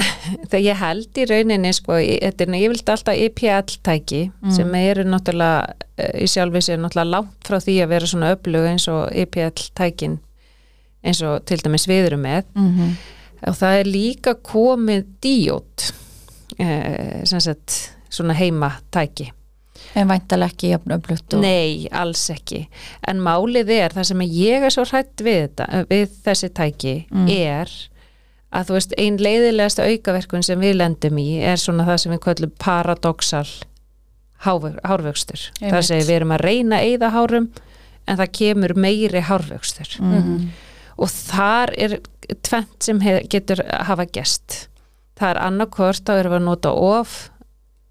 þegar 0.51 0.63
ég 0.65 0.79
held 0.81 1.19
í 1.21 1.25
rauninni, 1.29 1.73
sko, 1.77 1.99
þetta 2.01 2.47
er 2.47 2.55
yfirlt 2.59 2.93
alltaf 2.95 3.19
IPL-tæki 3.21 4.23
Mm. 4.47 4.53
sem 4.57 4.75
eru 4.75 5.05
náttúrulega 5.05 5.75
eh, 5.99 6.25
í 6.25 6.27
sjálfi 6.27 6.63
sér 6.65 6.81
náttúrulega 6.81 7.13
langt 7.13 7.49
frá 7.49 7.61
því 7.61 7.75
að 7.85 7.93
vera 7.93 8.07
svona 8.07 8.31
öflug 8.35 8.67
eins 8.71 8.87
og 8.89 9.13
IPL-tækin 9.13 10.19
eins 11.07 11.23
og 11.23 11.45
til 11.47 11.61
dæmis 11.63 11.87
við 11.87 12.09
erum 12.11 12.25
með 12.27 12.45
mm 12.55 12.71
-hmm. 12.73 12.97
og 13.49 13.55
það 13.57 13.81
er 13.81 13.87
líka 13.87 14.35
komið 14.35 15.05
díót 15.23 15.93
eh, 16.59 17.25
sem 17.25 17.41
sagt 17.41 17.96
svona 18.17 18.37
heimatæki 18.39 19.31
en 19.97 20.09
væntalega 20.09 20.53
ekki 20.53 20.71
jafn 20.73 20.95
öflugt 20.97 21.35
og... 21.37 21.43
Nei, 21.45 21.87
alls 21.95 22.23
ekki. 22.33 22.63
En 23.09 23.21
málið 23.25 23.71
er, 23.77 23.95
það 23.97 24.09
sem 24.11 24.25
ég 24.27 24.65
er 24.67 24.73
svo 24.75 24.85
hrætt 24.89 25.23
við, 25.25 25.39
þetta, 25.47 25.85
við 25.91 26.17
þessi 26.25 26.51
tæki, 26.57 26.95
Mm. 27.13 27.29
er 27.37 27.73
að 28.57 28.69
þú 28.69 28.77
veist, 28.77 28.95
ein 28.99 29.17
leiðilegasta 29.21 29.87
aukaverkun 29.91 30.45
sem 30.47 30.61
við 30.63 30.79
lendum 30.79 31.19
í 31.21 31.29
er 31.45 31.61
svona 31.61 31.87
það 31.89 32.03
sem 32.03 32.15
við 32.15 32.23
köllum 32.25 32.53
paradoxal 32.63 33.49
hárvöxtur. 34.47 35.49
Það 35.61 35.83
segir 35.89 36.07
við 36.07 36.17
erum 36.21 36.35
að 36.37 36.45
reyna 36.45 36.79
að 36.81 36.91
eyða 36.93 37.11
hárum 37.15 37.49
en 38.07 38.21
það 38.21 38.33
kemur 38.39 38.75
meiri 38.79 39.23
hárvöxtur. 39.29 39.97
mm. 40.01 40.49
Og 40.97 41.11
þar 41.13 41.75
er 41.77 41.99
tvent 42.47 42.83
sem 42.87 43.01
hef, 43.05 43.27
getur 43.29 43.61
hafa 43.85 44.07
gest. 44.09 44.69
Það 45.19 45.31
er 45.35 45.41
annarkvort 45.45 46.05
þá 46.07 46.13
erum 46.21 46.33
við 46.33 46.41
að 46.41 46.47
nota 46.47 46.73
of 46.73 47.17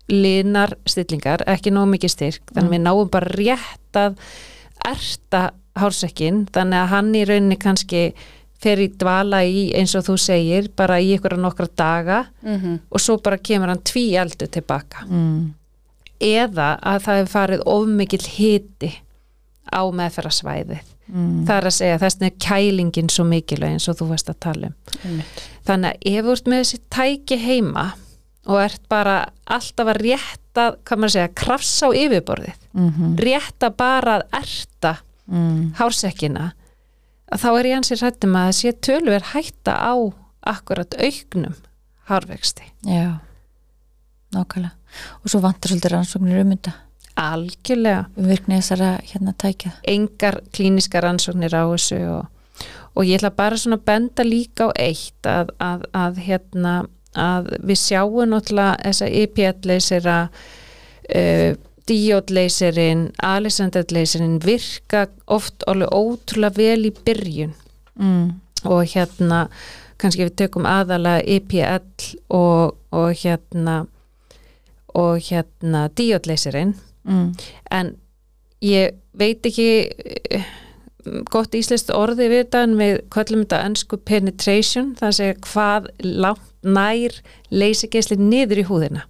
linar 0.10 0.76
stillingar, 0.86 1.42
ekki 1.48 1.72
nóg 1.74 1.88
mikið 1.96 2.12
styrk 2.14 2.42
þannig 2.54 2.70
Mm. 2.70 2.74
við 2.76 2.82
náum 2.86 3.10
bara 3.10 3.26
rétt 3.36 3.94
að 3.94 4.18
erta 4.86 5.52
hársekkin 5.76 6.46
þannig 6.54 6.80
að 6.84 6.88
hann 6.94 7.14
í 7.16 7.24
rauninni 7.26 7.58
kannski 7.58 8.14
fer 8.62 8.78
í 8.80 8.88
dvala 8.98 9.42
í 9.44 9.72
eins 9.76 9.96
og 9.96 10.06
þú 10.06 10.16
segir 10.22 10.70
bara 10.76 11.00
í 11.02 11.18
ykkur 11.18 11.36
nokkra 11.38 11.68
daga 11.76 12.26
-hmm. 12.44 12.80
og 12.92 13.00
svo 13.02 13.18
bara 13.18 13.38
kemur 13.38 13.68
hann 13.68 13.82
tví 13.84 14.14
eldu 14.16 14.48
tilbaka 14.48 15.06
Mm. 15.10 15.54
eða 16.22 16.80
að 16.80 17.02
það 17.04 17.18
hefur 17.20 17.32
farið 17.34 17.62
of 17.66 17.88
mikill 17.88 18.28
hiti 18.28 18.94
á 19.74 19.82
meðferðasvæðið 19.92 20.80
Mm. 21.14 21.46
það 21.46 21.58
er 21.58 21.64
að 21.68 21.74
segja 21.76 21.98
þess 22.00 22.22
er 22.22 22.32
kælingin 22.40 23.10
svo 23.10 23.24
mikilvæg 23.26 23.70
eins 23.76 23.88
og 23.90 23.96
þú 23.98 24.08
veist 24.10 24.30
að 24.30 24.40
tala 24.40 24.68
um 24.68 25.22
þannig 25.68 25.92
að 25.92 25.98
ef 26.18 26.26
þú 26.26 26.32
ert 26.32 26.46
með 26.48 26.60
þessi 26.64 26.80
tæki 26.90 27.38
heima 27.38 27.94
og 28.46 28.60
ert 28.62 28.84
bara 28.92 29.18
alltaf 29.46 29.90
að 29.90 30.02
rétta, 30.04 30.68
hvað 30.86 31.00
maður 31.02 31.10
að 31.10 31.16
segja, 31.16 31.34
krafsa 31.42 31.90
á 31.90 31.98
yfirborðið, 32.04 32.62
Mm 32.76 33.16
rétta 33.18 33.70
bara 33.72 34.20
að 34.20 34.24
erta 34.42 34.94
mm. 35.28 35.74
hársekkina. 35.80 36.54
Þá 37.36 37.50
er 37.60 37.66
ég 37.66 37.78
ansið 37.80 38.02
rættum 38.04 38.36
að 38.38 38.52
sé 38.54 38.72
tölver 38.72 39.24
hætta 39.34 39.74
á 39.74 39.96
akkurat 40.46 40.94
auknum 41.02 41.56
hárvexti. 42.06 42.64
já, 42.86 43.18
nákvæmlega. 44.32 44.72
Og 45.24 45.30
svo 45.30 45.42
vantar 45.42 45.70
svolítið 45.70 45.92
rannsóknir 45.92 46.42
um 46.42 46.52
þetta. 46.54 46.74
Algjörlega, 47.16 48.06
um 48.18 48.28
virkni 48.30 48.60
þessara 48.60 49.00
hérna 49.02 49.34
tækja. 49.34 49.72
Engar 49.84 50.42
klíniskar 50.54 51.04
rannsóknir 51.04 51.56
á 51.56 51.66
þessu 51.66 52.00
og, 52.12 52.28
og 52.96 53.06
ég 53.06 53.18
ætla 53.18 53.34
bara 53.36 53.58
svona 53.58 53.80
að 53.80 53.88
benda 53.90 54.24
líka 54.24 54.70
á 54.70 54.72
eitt 54.78 55.26
að, 55.28 55.52
að, 55.60 55.88
að 55.94 56.22
hérna 56.28 56.76
að 57.20 57.52
við 57.66 57.82
sjáum 57.82 58.32
náttúrulega 58.32 58.78
þessa 58.84 59.10
IPL-leysera 59.22 60.18
uh, 60.30 61.52
diodleyserinn 61.86 63.08
Alexander-leyserinn 63.24 64.40
virka 64.44 65.06
oft 65.30 65.68
alveg 65.70 65.94
ótrúlega 65.94 66.58
vel 66.58 66.90
í 66.90 66.94
byrjun 67.06 67.54
mm. 68.00 68.32
og 68.66 68.96
hérna 68.96 69.46
kannski 70.02 70.26
við 70.26 70.38
tökum 70.42 70.66
aðalega 70.68 71.22
IPL 71.38 72.10
og, 72.34 72.76
og 72.92 73.14
hérna 73.22 73.84
og 74.96 75.22
hérna 75.30 75.88
diodleyserinn 75.94 76.74
Mm. 77.06 77.36
en 77.70 77.92
ég 78.66 78.96
veit 79.14 79.46
ekki 79.46 79.68
eh, 79.86 80.46
gott 81.30 81.54
íslenskt 81.54 81.92
orði 81.94 82.32
við 82.32 82.40
þetta 82.46 82.62
en 82.66 82.74
við 82.80 82.94
kvöllum 83.14 83.44
þetta 83.44 83.60
ennsku 83.68 84.00
penetration 84.10 84.96
það 84.98 85.18
segja 85.20 85.36
hvað 85.46 85.92
langt 86.02 86.48
nær 86.66 87.20
leysigeisli 87.52 88.18
niður 88.20 88.62
í 88.64 88.66
húðina 88.70 89.04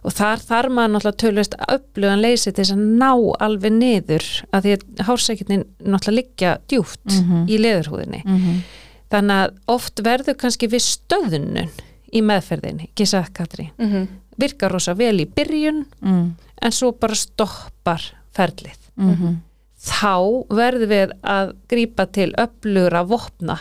og 0.00 0.14
þar 0.16 0.40
þarf 0.40 0.72
maður 0.72 0.92
náttúrulega 0.94 1.20
tölvist 1.20 1.54
öflugan 1.68 2.22
leysi 2.24 2.52
til 2.52 2.62
þess 2.64 2.72
að 2.72 2.84
ná 3.02 3.10
alveg 3.44 3.72
niður 3.76 4.24
að 4.56 4.62
því 4.64 4.72
að 4.76 4.84
hársækjurnin 5.08 5.64
náttúrulega 5.84 6.16
liggja 6.16 6.52
djúpt 6.72 7.18
Mhm. 7.20 7.42
í 7.48 7.58
leðurhúðinni 7.58 8.22
Mm 8.24 8.62
þannig 9.10 9.40
að 9.42 9.54
oft 9.66 10.00
verður 10.06 10.36
kannski 10.38 10.68
við 10.70 10.82
stöðunun 10.86 11.70
í 12.14 12.20
meðferðinni, 12.22 12.84
ekki 12.92 13.06
sagt 13.06 13.34
Katrín 13.34 13.70
Mm 13.78 13.90
-hmm. 13.92 14.06
virkar 14.38 14.70
rosa 14.72 14.94
vel 14.94 15.18
í 15.20 15.26
byrjun 15.26 15.84
mm. 16.00 16.34
en 16.62 16.72
svo 16.72 16.92
bara 16.92 17.14
stoppar 17.14 18.00
ferlið 18.32 18.78
Mm 18.96 19.40
þá 19.80 20.44
verðum 20.52 20.88
við 20.88 21.12
að 21.24 21.52
grípa 21.68 22.06
til 22.12 22.32
öflugra 22.38 23.02
vopna 23.08 23.58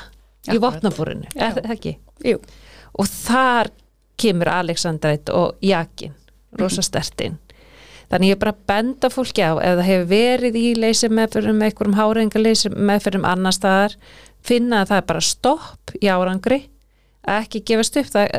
í 0.48 0.52
Akkurat. 0.58 0.62
vopnabúrinu, 0.62 1.26
er 1.36 1.54
það 1.54 1.72
ekki? 1.72 1.98
Jú. 2.26 2.38
Og 2.98 3.10
þar 3.10 3.70
kemur 4.20 4.52
Alexandrætt 4.52 5.30
og 5.34 5.60
Jakin 5.64 6.16
rosa 6.60 6.84
stertinn. 6.84 7.38
Þannig 8.10 8.34
ég 8.34 8.40
bara 8.42 8.56
benda 8.72 9.12
fólki 9.14 9.46
á 9.46 9.54
ef 9.62 9.78
það 9.78 9.86
hefur 9.86 10.08
verið 10.10 10.56
í 10.58 10.66
leysi 10.80 11.12
meðferðum, 11.14 11.62
einhverjum 11.62 12.00
hárenga 12.00 12.42
leysi 12.42 12.72
meðferðum 12.74 13.28
annar 13.30 13.54
staðar, 13.54 13.94
finna 14.42 14.82
að 14.82 14.92
það 14.92 15.02
er 15.02 15.08
bara 15.12 15.28
stopp 15.28 15.94
í 16.02 16.10
árangri, 16.10 16.60
að 17.22 17.44
ekki 17.44 17.62
gefast 17.70 18.00
upp 18.02 18.10
það 18.16 18.34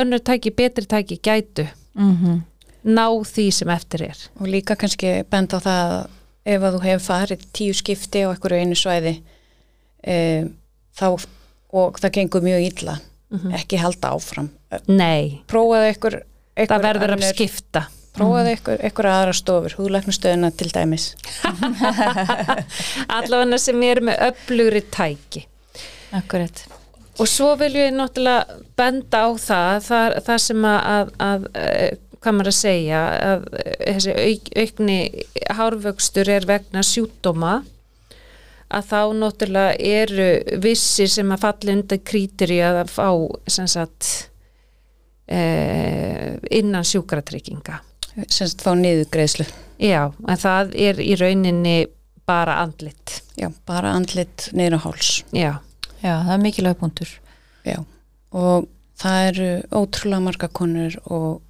önnur 0.00 0.24
tæki, 0.26 0.50
betri 0.50 0.88
tæki 0.90 1.20
gætu 1.22 1.68
mm 1.94 2.40
ná 2.88 3.08
því 3.26 3.48
sem 3.52 3.70
eftir 3.72 4.06
er. 4.06 4.20
Og 4.40 4.48
líka 4.48 4.76
kannski 4.78 5.22
benda 5.30 5.58
á 5.58 5.60
það 5.60 5.82
að 5.88 5.98
ef 6.48 6.64
að 6.64 6.76
þú 6.76 6.82
hefur 6.84 7.04
farið 7.04 7.46
tíu 7.56 7.76
skipti 7.76 8.22
á 8.24 8.30
einhverju 8.30 8.62
einu 8.62 8.78
svæði 8.78 9.14
e, 10.06 10.16
þá 10.96 11.06
og 11.76 11.98
það 12.00 12.14
gengur 12.16 12.46
mjög 12.46 12.66
illa 12.70 12.94
ekki 13.58 13.80
halda 13.80 14.14
áfram. 14.16 14.50
Nei, 14.88 15.40
prófaðu 15.50 15.90
einhver, 15.92 16.18
einhver 16.56 16.74
það 16.74 16.86
verður 16.88 17.14
að 17.16 17.26
skipta. 17.32 17.84
Prófaðu 18.18 18.54
einhver, 18.54 18.80
einhver 18.82 19.10
aðra 19.12 19.36
stofur 19.36 19.76
húðlæknastöðuna 19.78 20.50
til 20.58 20.70
dæmis. 20.74 21.12
Allavega 23.18 23.60
sem 23.62 23.84
er 23.86 24.02
með 24.08 24.24
öflugri 24.30 24.82
tæki. 24.90 25.44
Akkurat. 26.16 26.64
Og 27.18 27.28
svo 27.28 27.52
vil 27.58 27.74
ég 27.76 27.94
náttúrulega 27.94 28.58
benda 28.78 29.24
á 29.26 29.28
það 29.42 29.80
það, 29.88 30.18
það 30.28 30.44
sem 30.44 30.68
að, 30.70 30.78
að, 30.94 31.08
að 31.28 31.48
eh, 31.58 31.96
hvað 32.18 32.36
maður 32.36 32.50
að 32.52 32.58
segja 32.58 33.00
að 33.28 33.48
eh, 33.58 33.74
þessi 33.82 34.14
auk, 34.22 34.52
aukni 34.62 34.98
hárvöxtur 35.58 36.30
er 36.34 36.46
vegna 36.48 36.84
sjúkdóma 36.86 37.54
að 38.68 38.88
þá 38.90 39.00
náttúrulega 39.16 39.76
eru 39.80 40.58
vissi 40.62 41.08
sem 41.10 41.30
að 41.32 41.44
falla 41.44 41.76
undan 41.76 42.02
krítiri 42.10 42.58
að 42.64 42.82
fá 42.92 43.08
sem 43.48 43.68
sagt 43.70 44.08
eh, 45.26 46.36
innan 46.50 46.86
sjúkratrygginga. 46.86 47.80
Semst 48.26 48.64
fá 48.64 48.72
niður 48.74 49.06
greiðslu 49.14 49.46
já, 49.78 50.08
en 50.10 50.40
það 50.42 50.74
er 50.88 51.00
í 51.00 51.12
rauninni 51.20 51.76
bara 52.28 52.58
andlit. 52.64 53.20
Já, 53.38 53.48
bara 53.68 53.94
andlit 53.96 54.50
niður 54.52 54.80
á 54.82 54.84
háls. 54.88 55.12
Já, 55.30 55.52
já, 56.02 56.12
það 56.26 56.34
er 56.34 56.44
mikilvæg 56.44 56.80
punktur. 56.82 57.14
Já. 57.68 57.82
og 58.32 58.68
það 58.98 59.26
eru 59.30 59.48
ótrúlega 59.72 60.24
marga 60.24 60.48
konur 60.52 60.96
og 61.08 61.40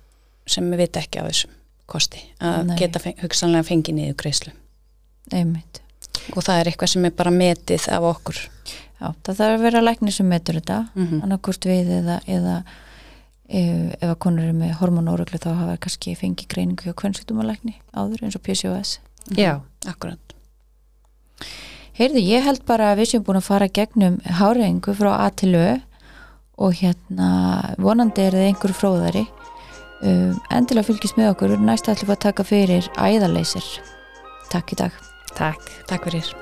sem 0.49 0.67
við 0.73 0.85
vita 0.85 1.03
ekki 1.03 1.23
á 1.23 1.29
þessum 1.29 1.55
kosti 1.89 2.23
að 2.45 2.59
Nei. 2.69 2.77
geta 2.81 3.03
feng, 3.03 3.17
hugsanlega 3.23 3.67
fengið 3.69 3.99
niður 3.99 4.19
greiðslu 4.23 4.53
einmitt 5.33 5.81
og 6.35 6.45
það 6.45 6.61
er 6.61 6.71
eitthvað 6.71 6.93
sem 6.95 7.09
er 7.09 7.17
bara 7.17 7.33
metið 7.35 7.89
af 7.95 8.07
okkur. 8.13 8.43
Já, 8.99 9.15
það 9.25 9.41
þarf 9.41 9.55
að 9.55 9.65
vera 9.65 9.83
læknir 9.85 10.15
sem 10.15 10.29
metur 10.29 10.59
þetta. 10.59 10.79
Mm 10.95 11.07
-hmm. 11.07 11.23
annarkvort 11.25 11.67
við 11.67 11.91
eða, 12.01 12.21
eða 12.27 12.57
ef, 13.49 13.97
ef 14.01 14.09
að 14.11 14.19
konur 14.19 14.45
eru 14.45 14.57
með 14.57 14.77
hormonóruglu 14.81 15.41
þá 15.41 15.51
hafa 15.55 15.77
kannski 15.85 16.17
fengið 16.19 16.51
greiningu 16.53 16.89
hjá 16.89 16.97
kvennsýtumalækni 16.99 17.79
áður 17.97 18.25
eins 18.25 18.37
og 18.37 18.45
PCOS 18.45 18.99
já, 19.37 19.61
akkurat. 19.87 20.21
Heyrðu, 21.99 22.23
ég 22.23 22.45
held 22.47 22.63
bara 22.67 22.93
að 22.93 23.03
við 23.03 23.11
séum 23.13 23.25
búin 23.27 23.41
að 23.41 23.49
fara 23.49 23.69
gegnum 23.69 24.21
hárengu 24.39 24.95
frá 24.95 25.13
A 25.19 25.31
til 25.31 25.55
Ö 25.59 25.81
og 26.59 26.75
hérna 26.75 27.75
vonandi 27.79 28.23
er 28.23 28.35
þið 28.35 28.49
einhverju 28.49 28.75
fróðari. 28.75 29.27
Um, 30.03 30.39
endilega 30.55 30.87
fylgist 30.87 31.19
með 31.19 31.33
okkur. 31.35 31.59
Næst 31.59 31.91
ætlum 31.91 32.11
við 32.11 32.17
að 32.19 32.25
taka 32.29 32.47
fyrir 32.47 32.91
æðaleysir 32.99 33.67
Takk 34.49 34.75
í 34.75 34.79
dag 34.79 35.08
Takk, 35.39 35.63
takk 35.87 36.03
fyrir. 36.11 36.35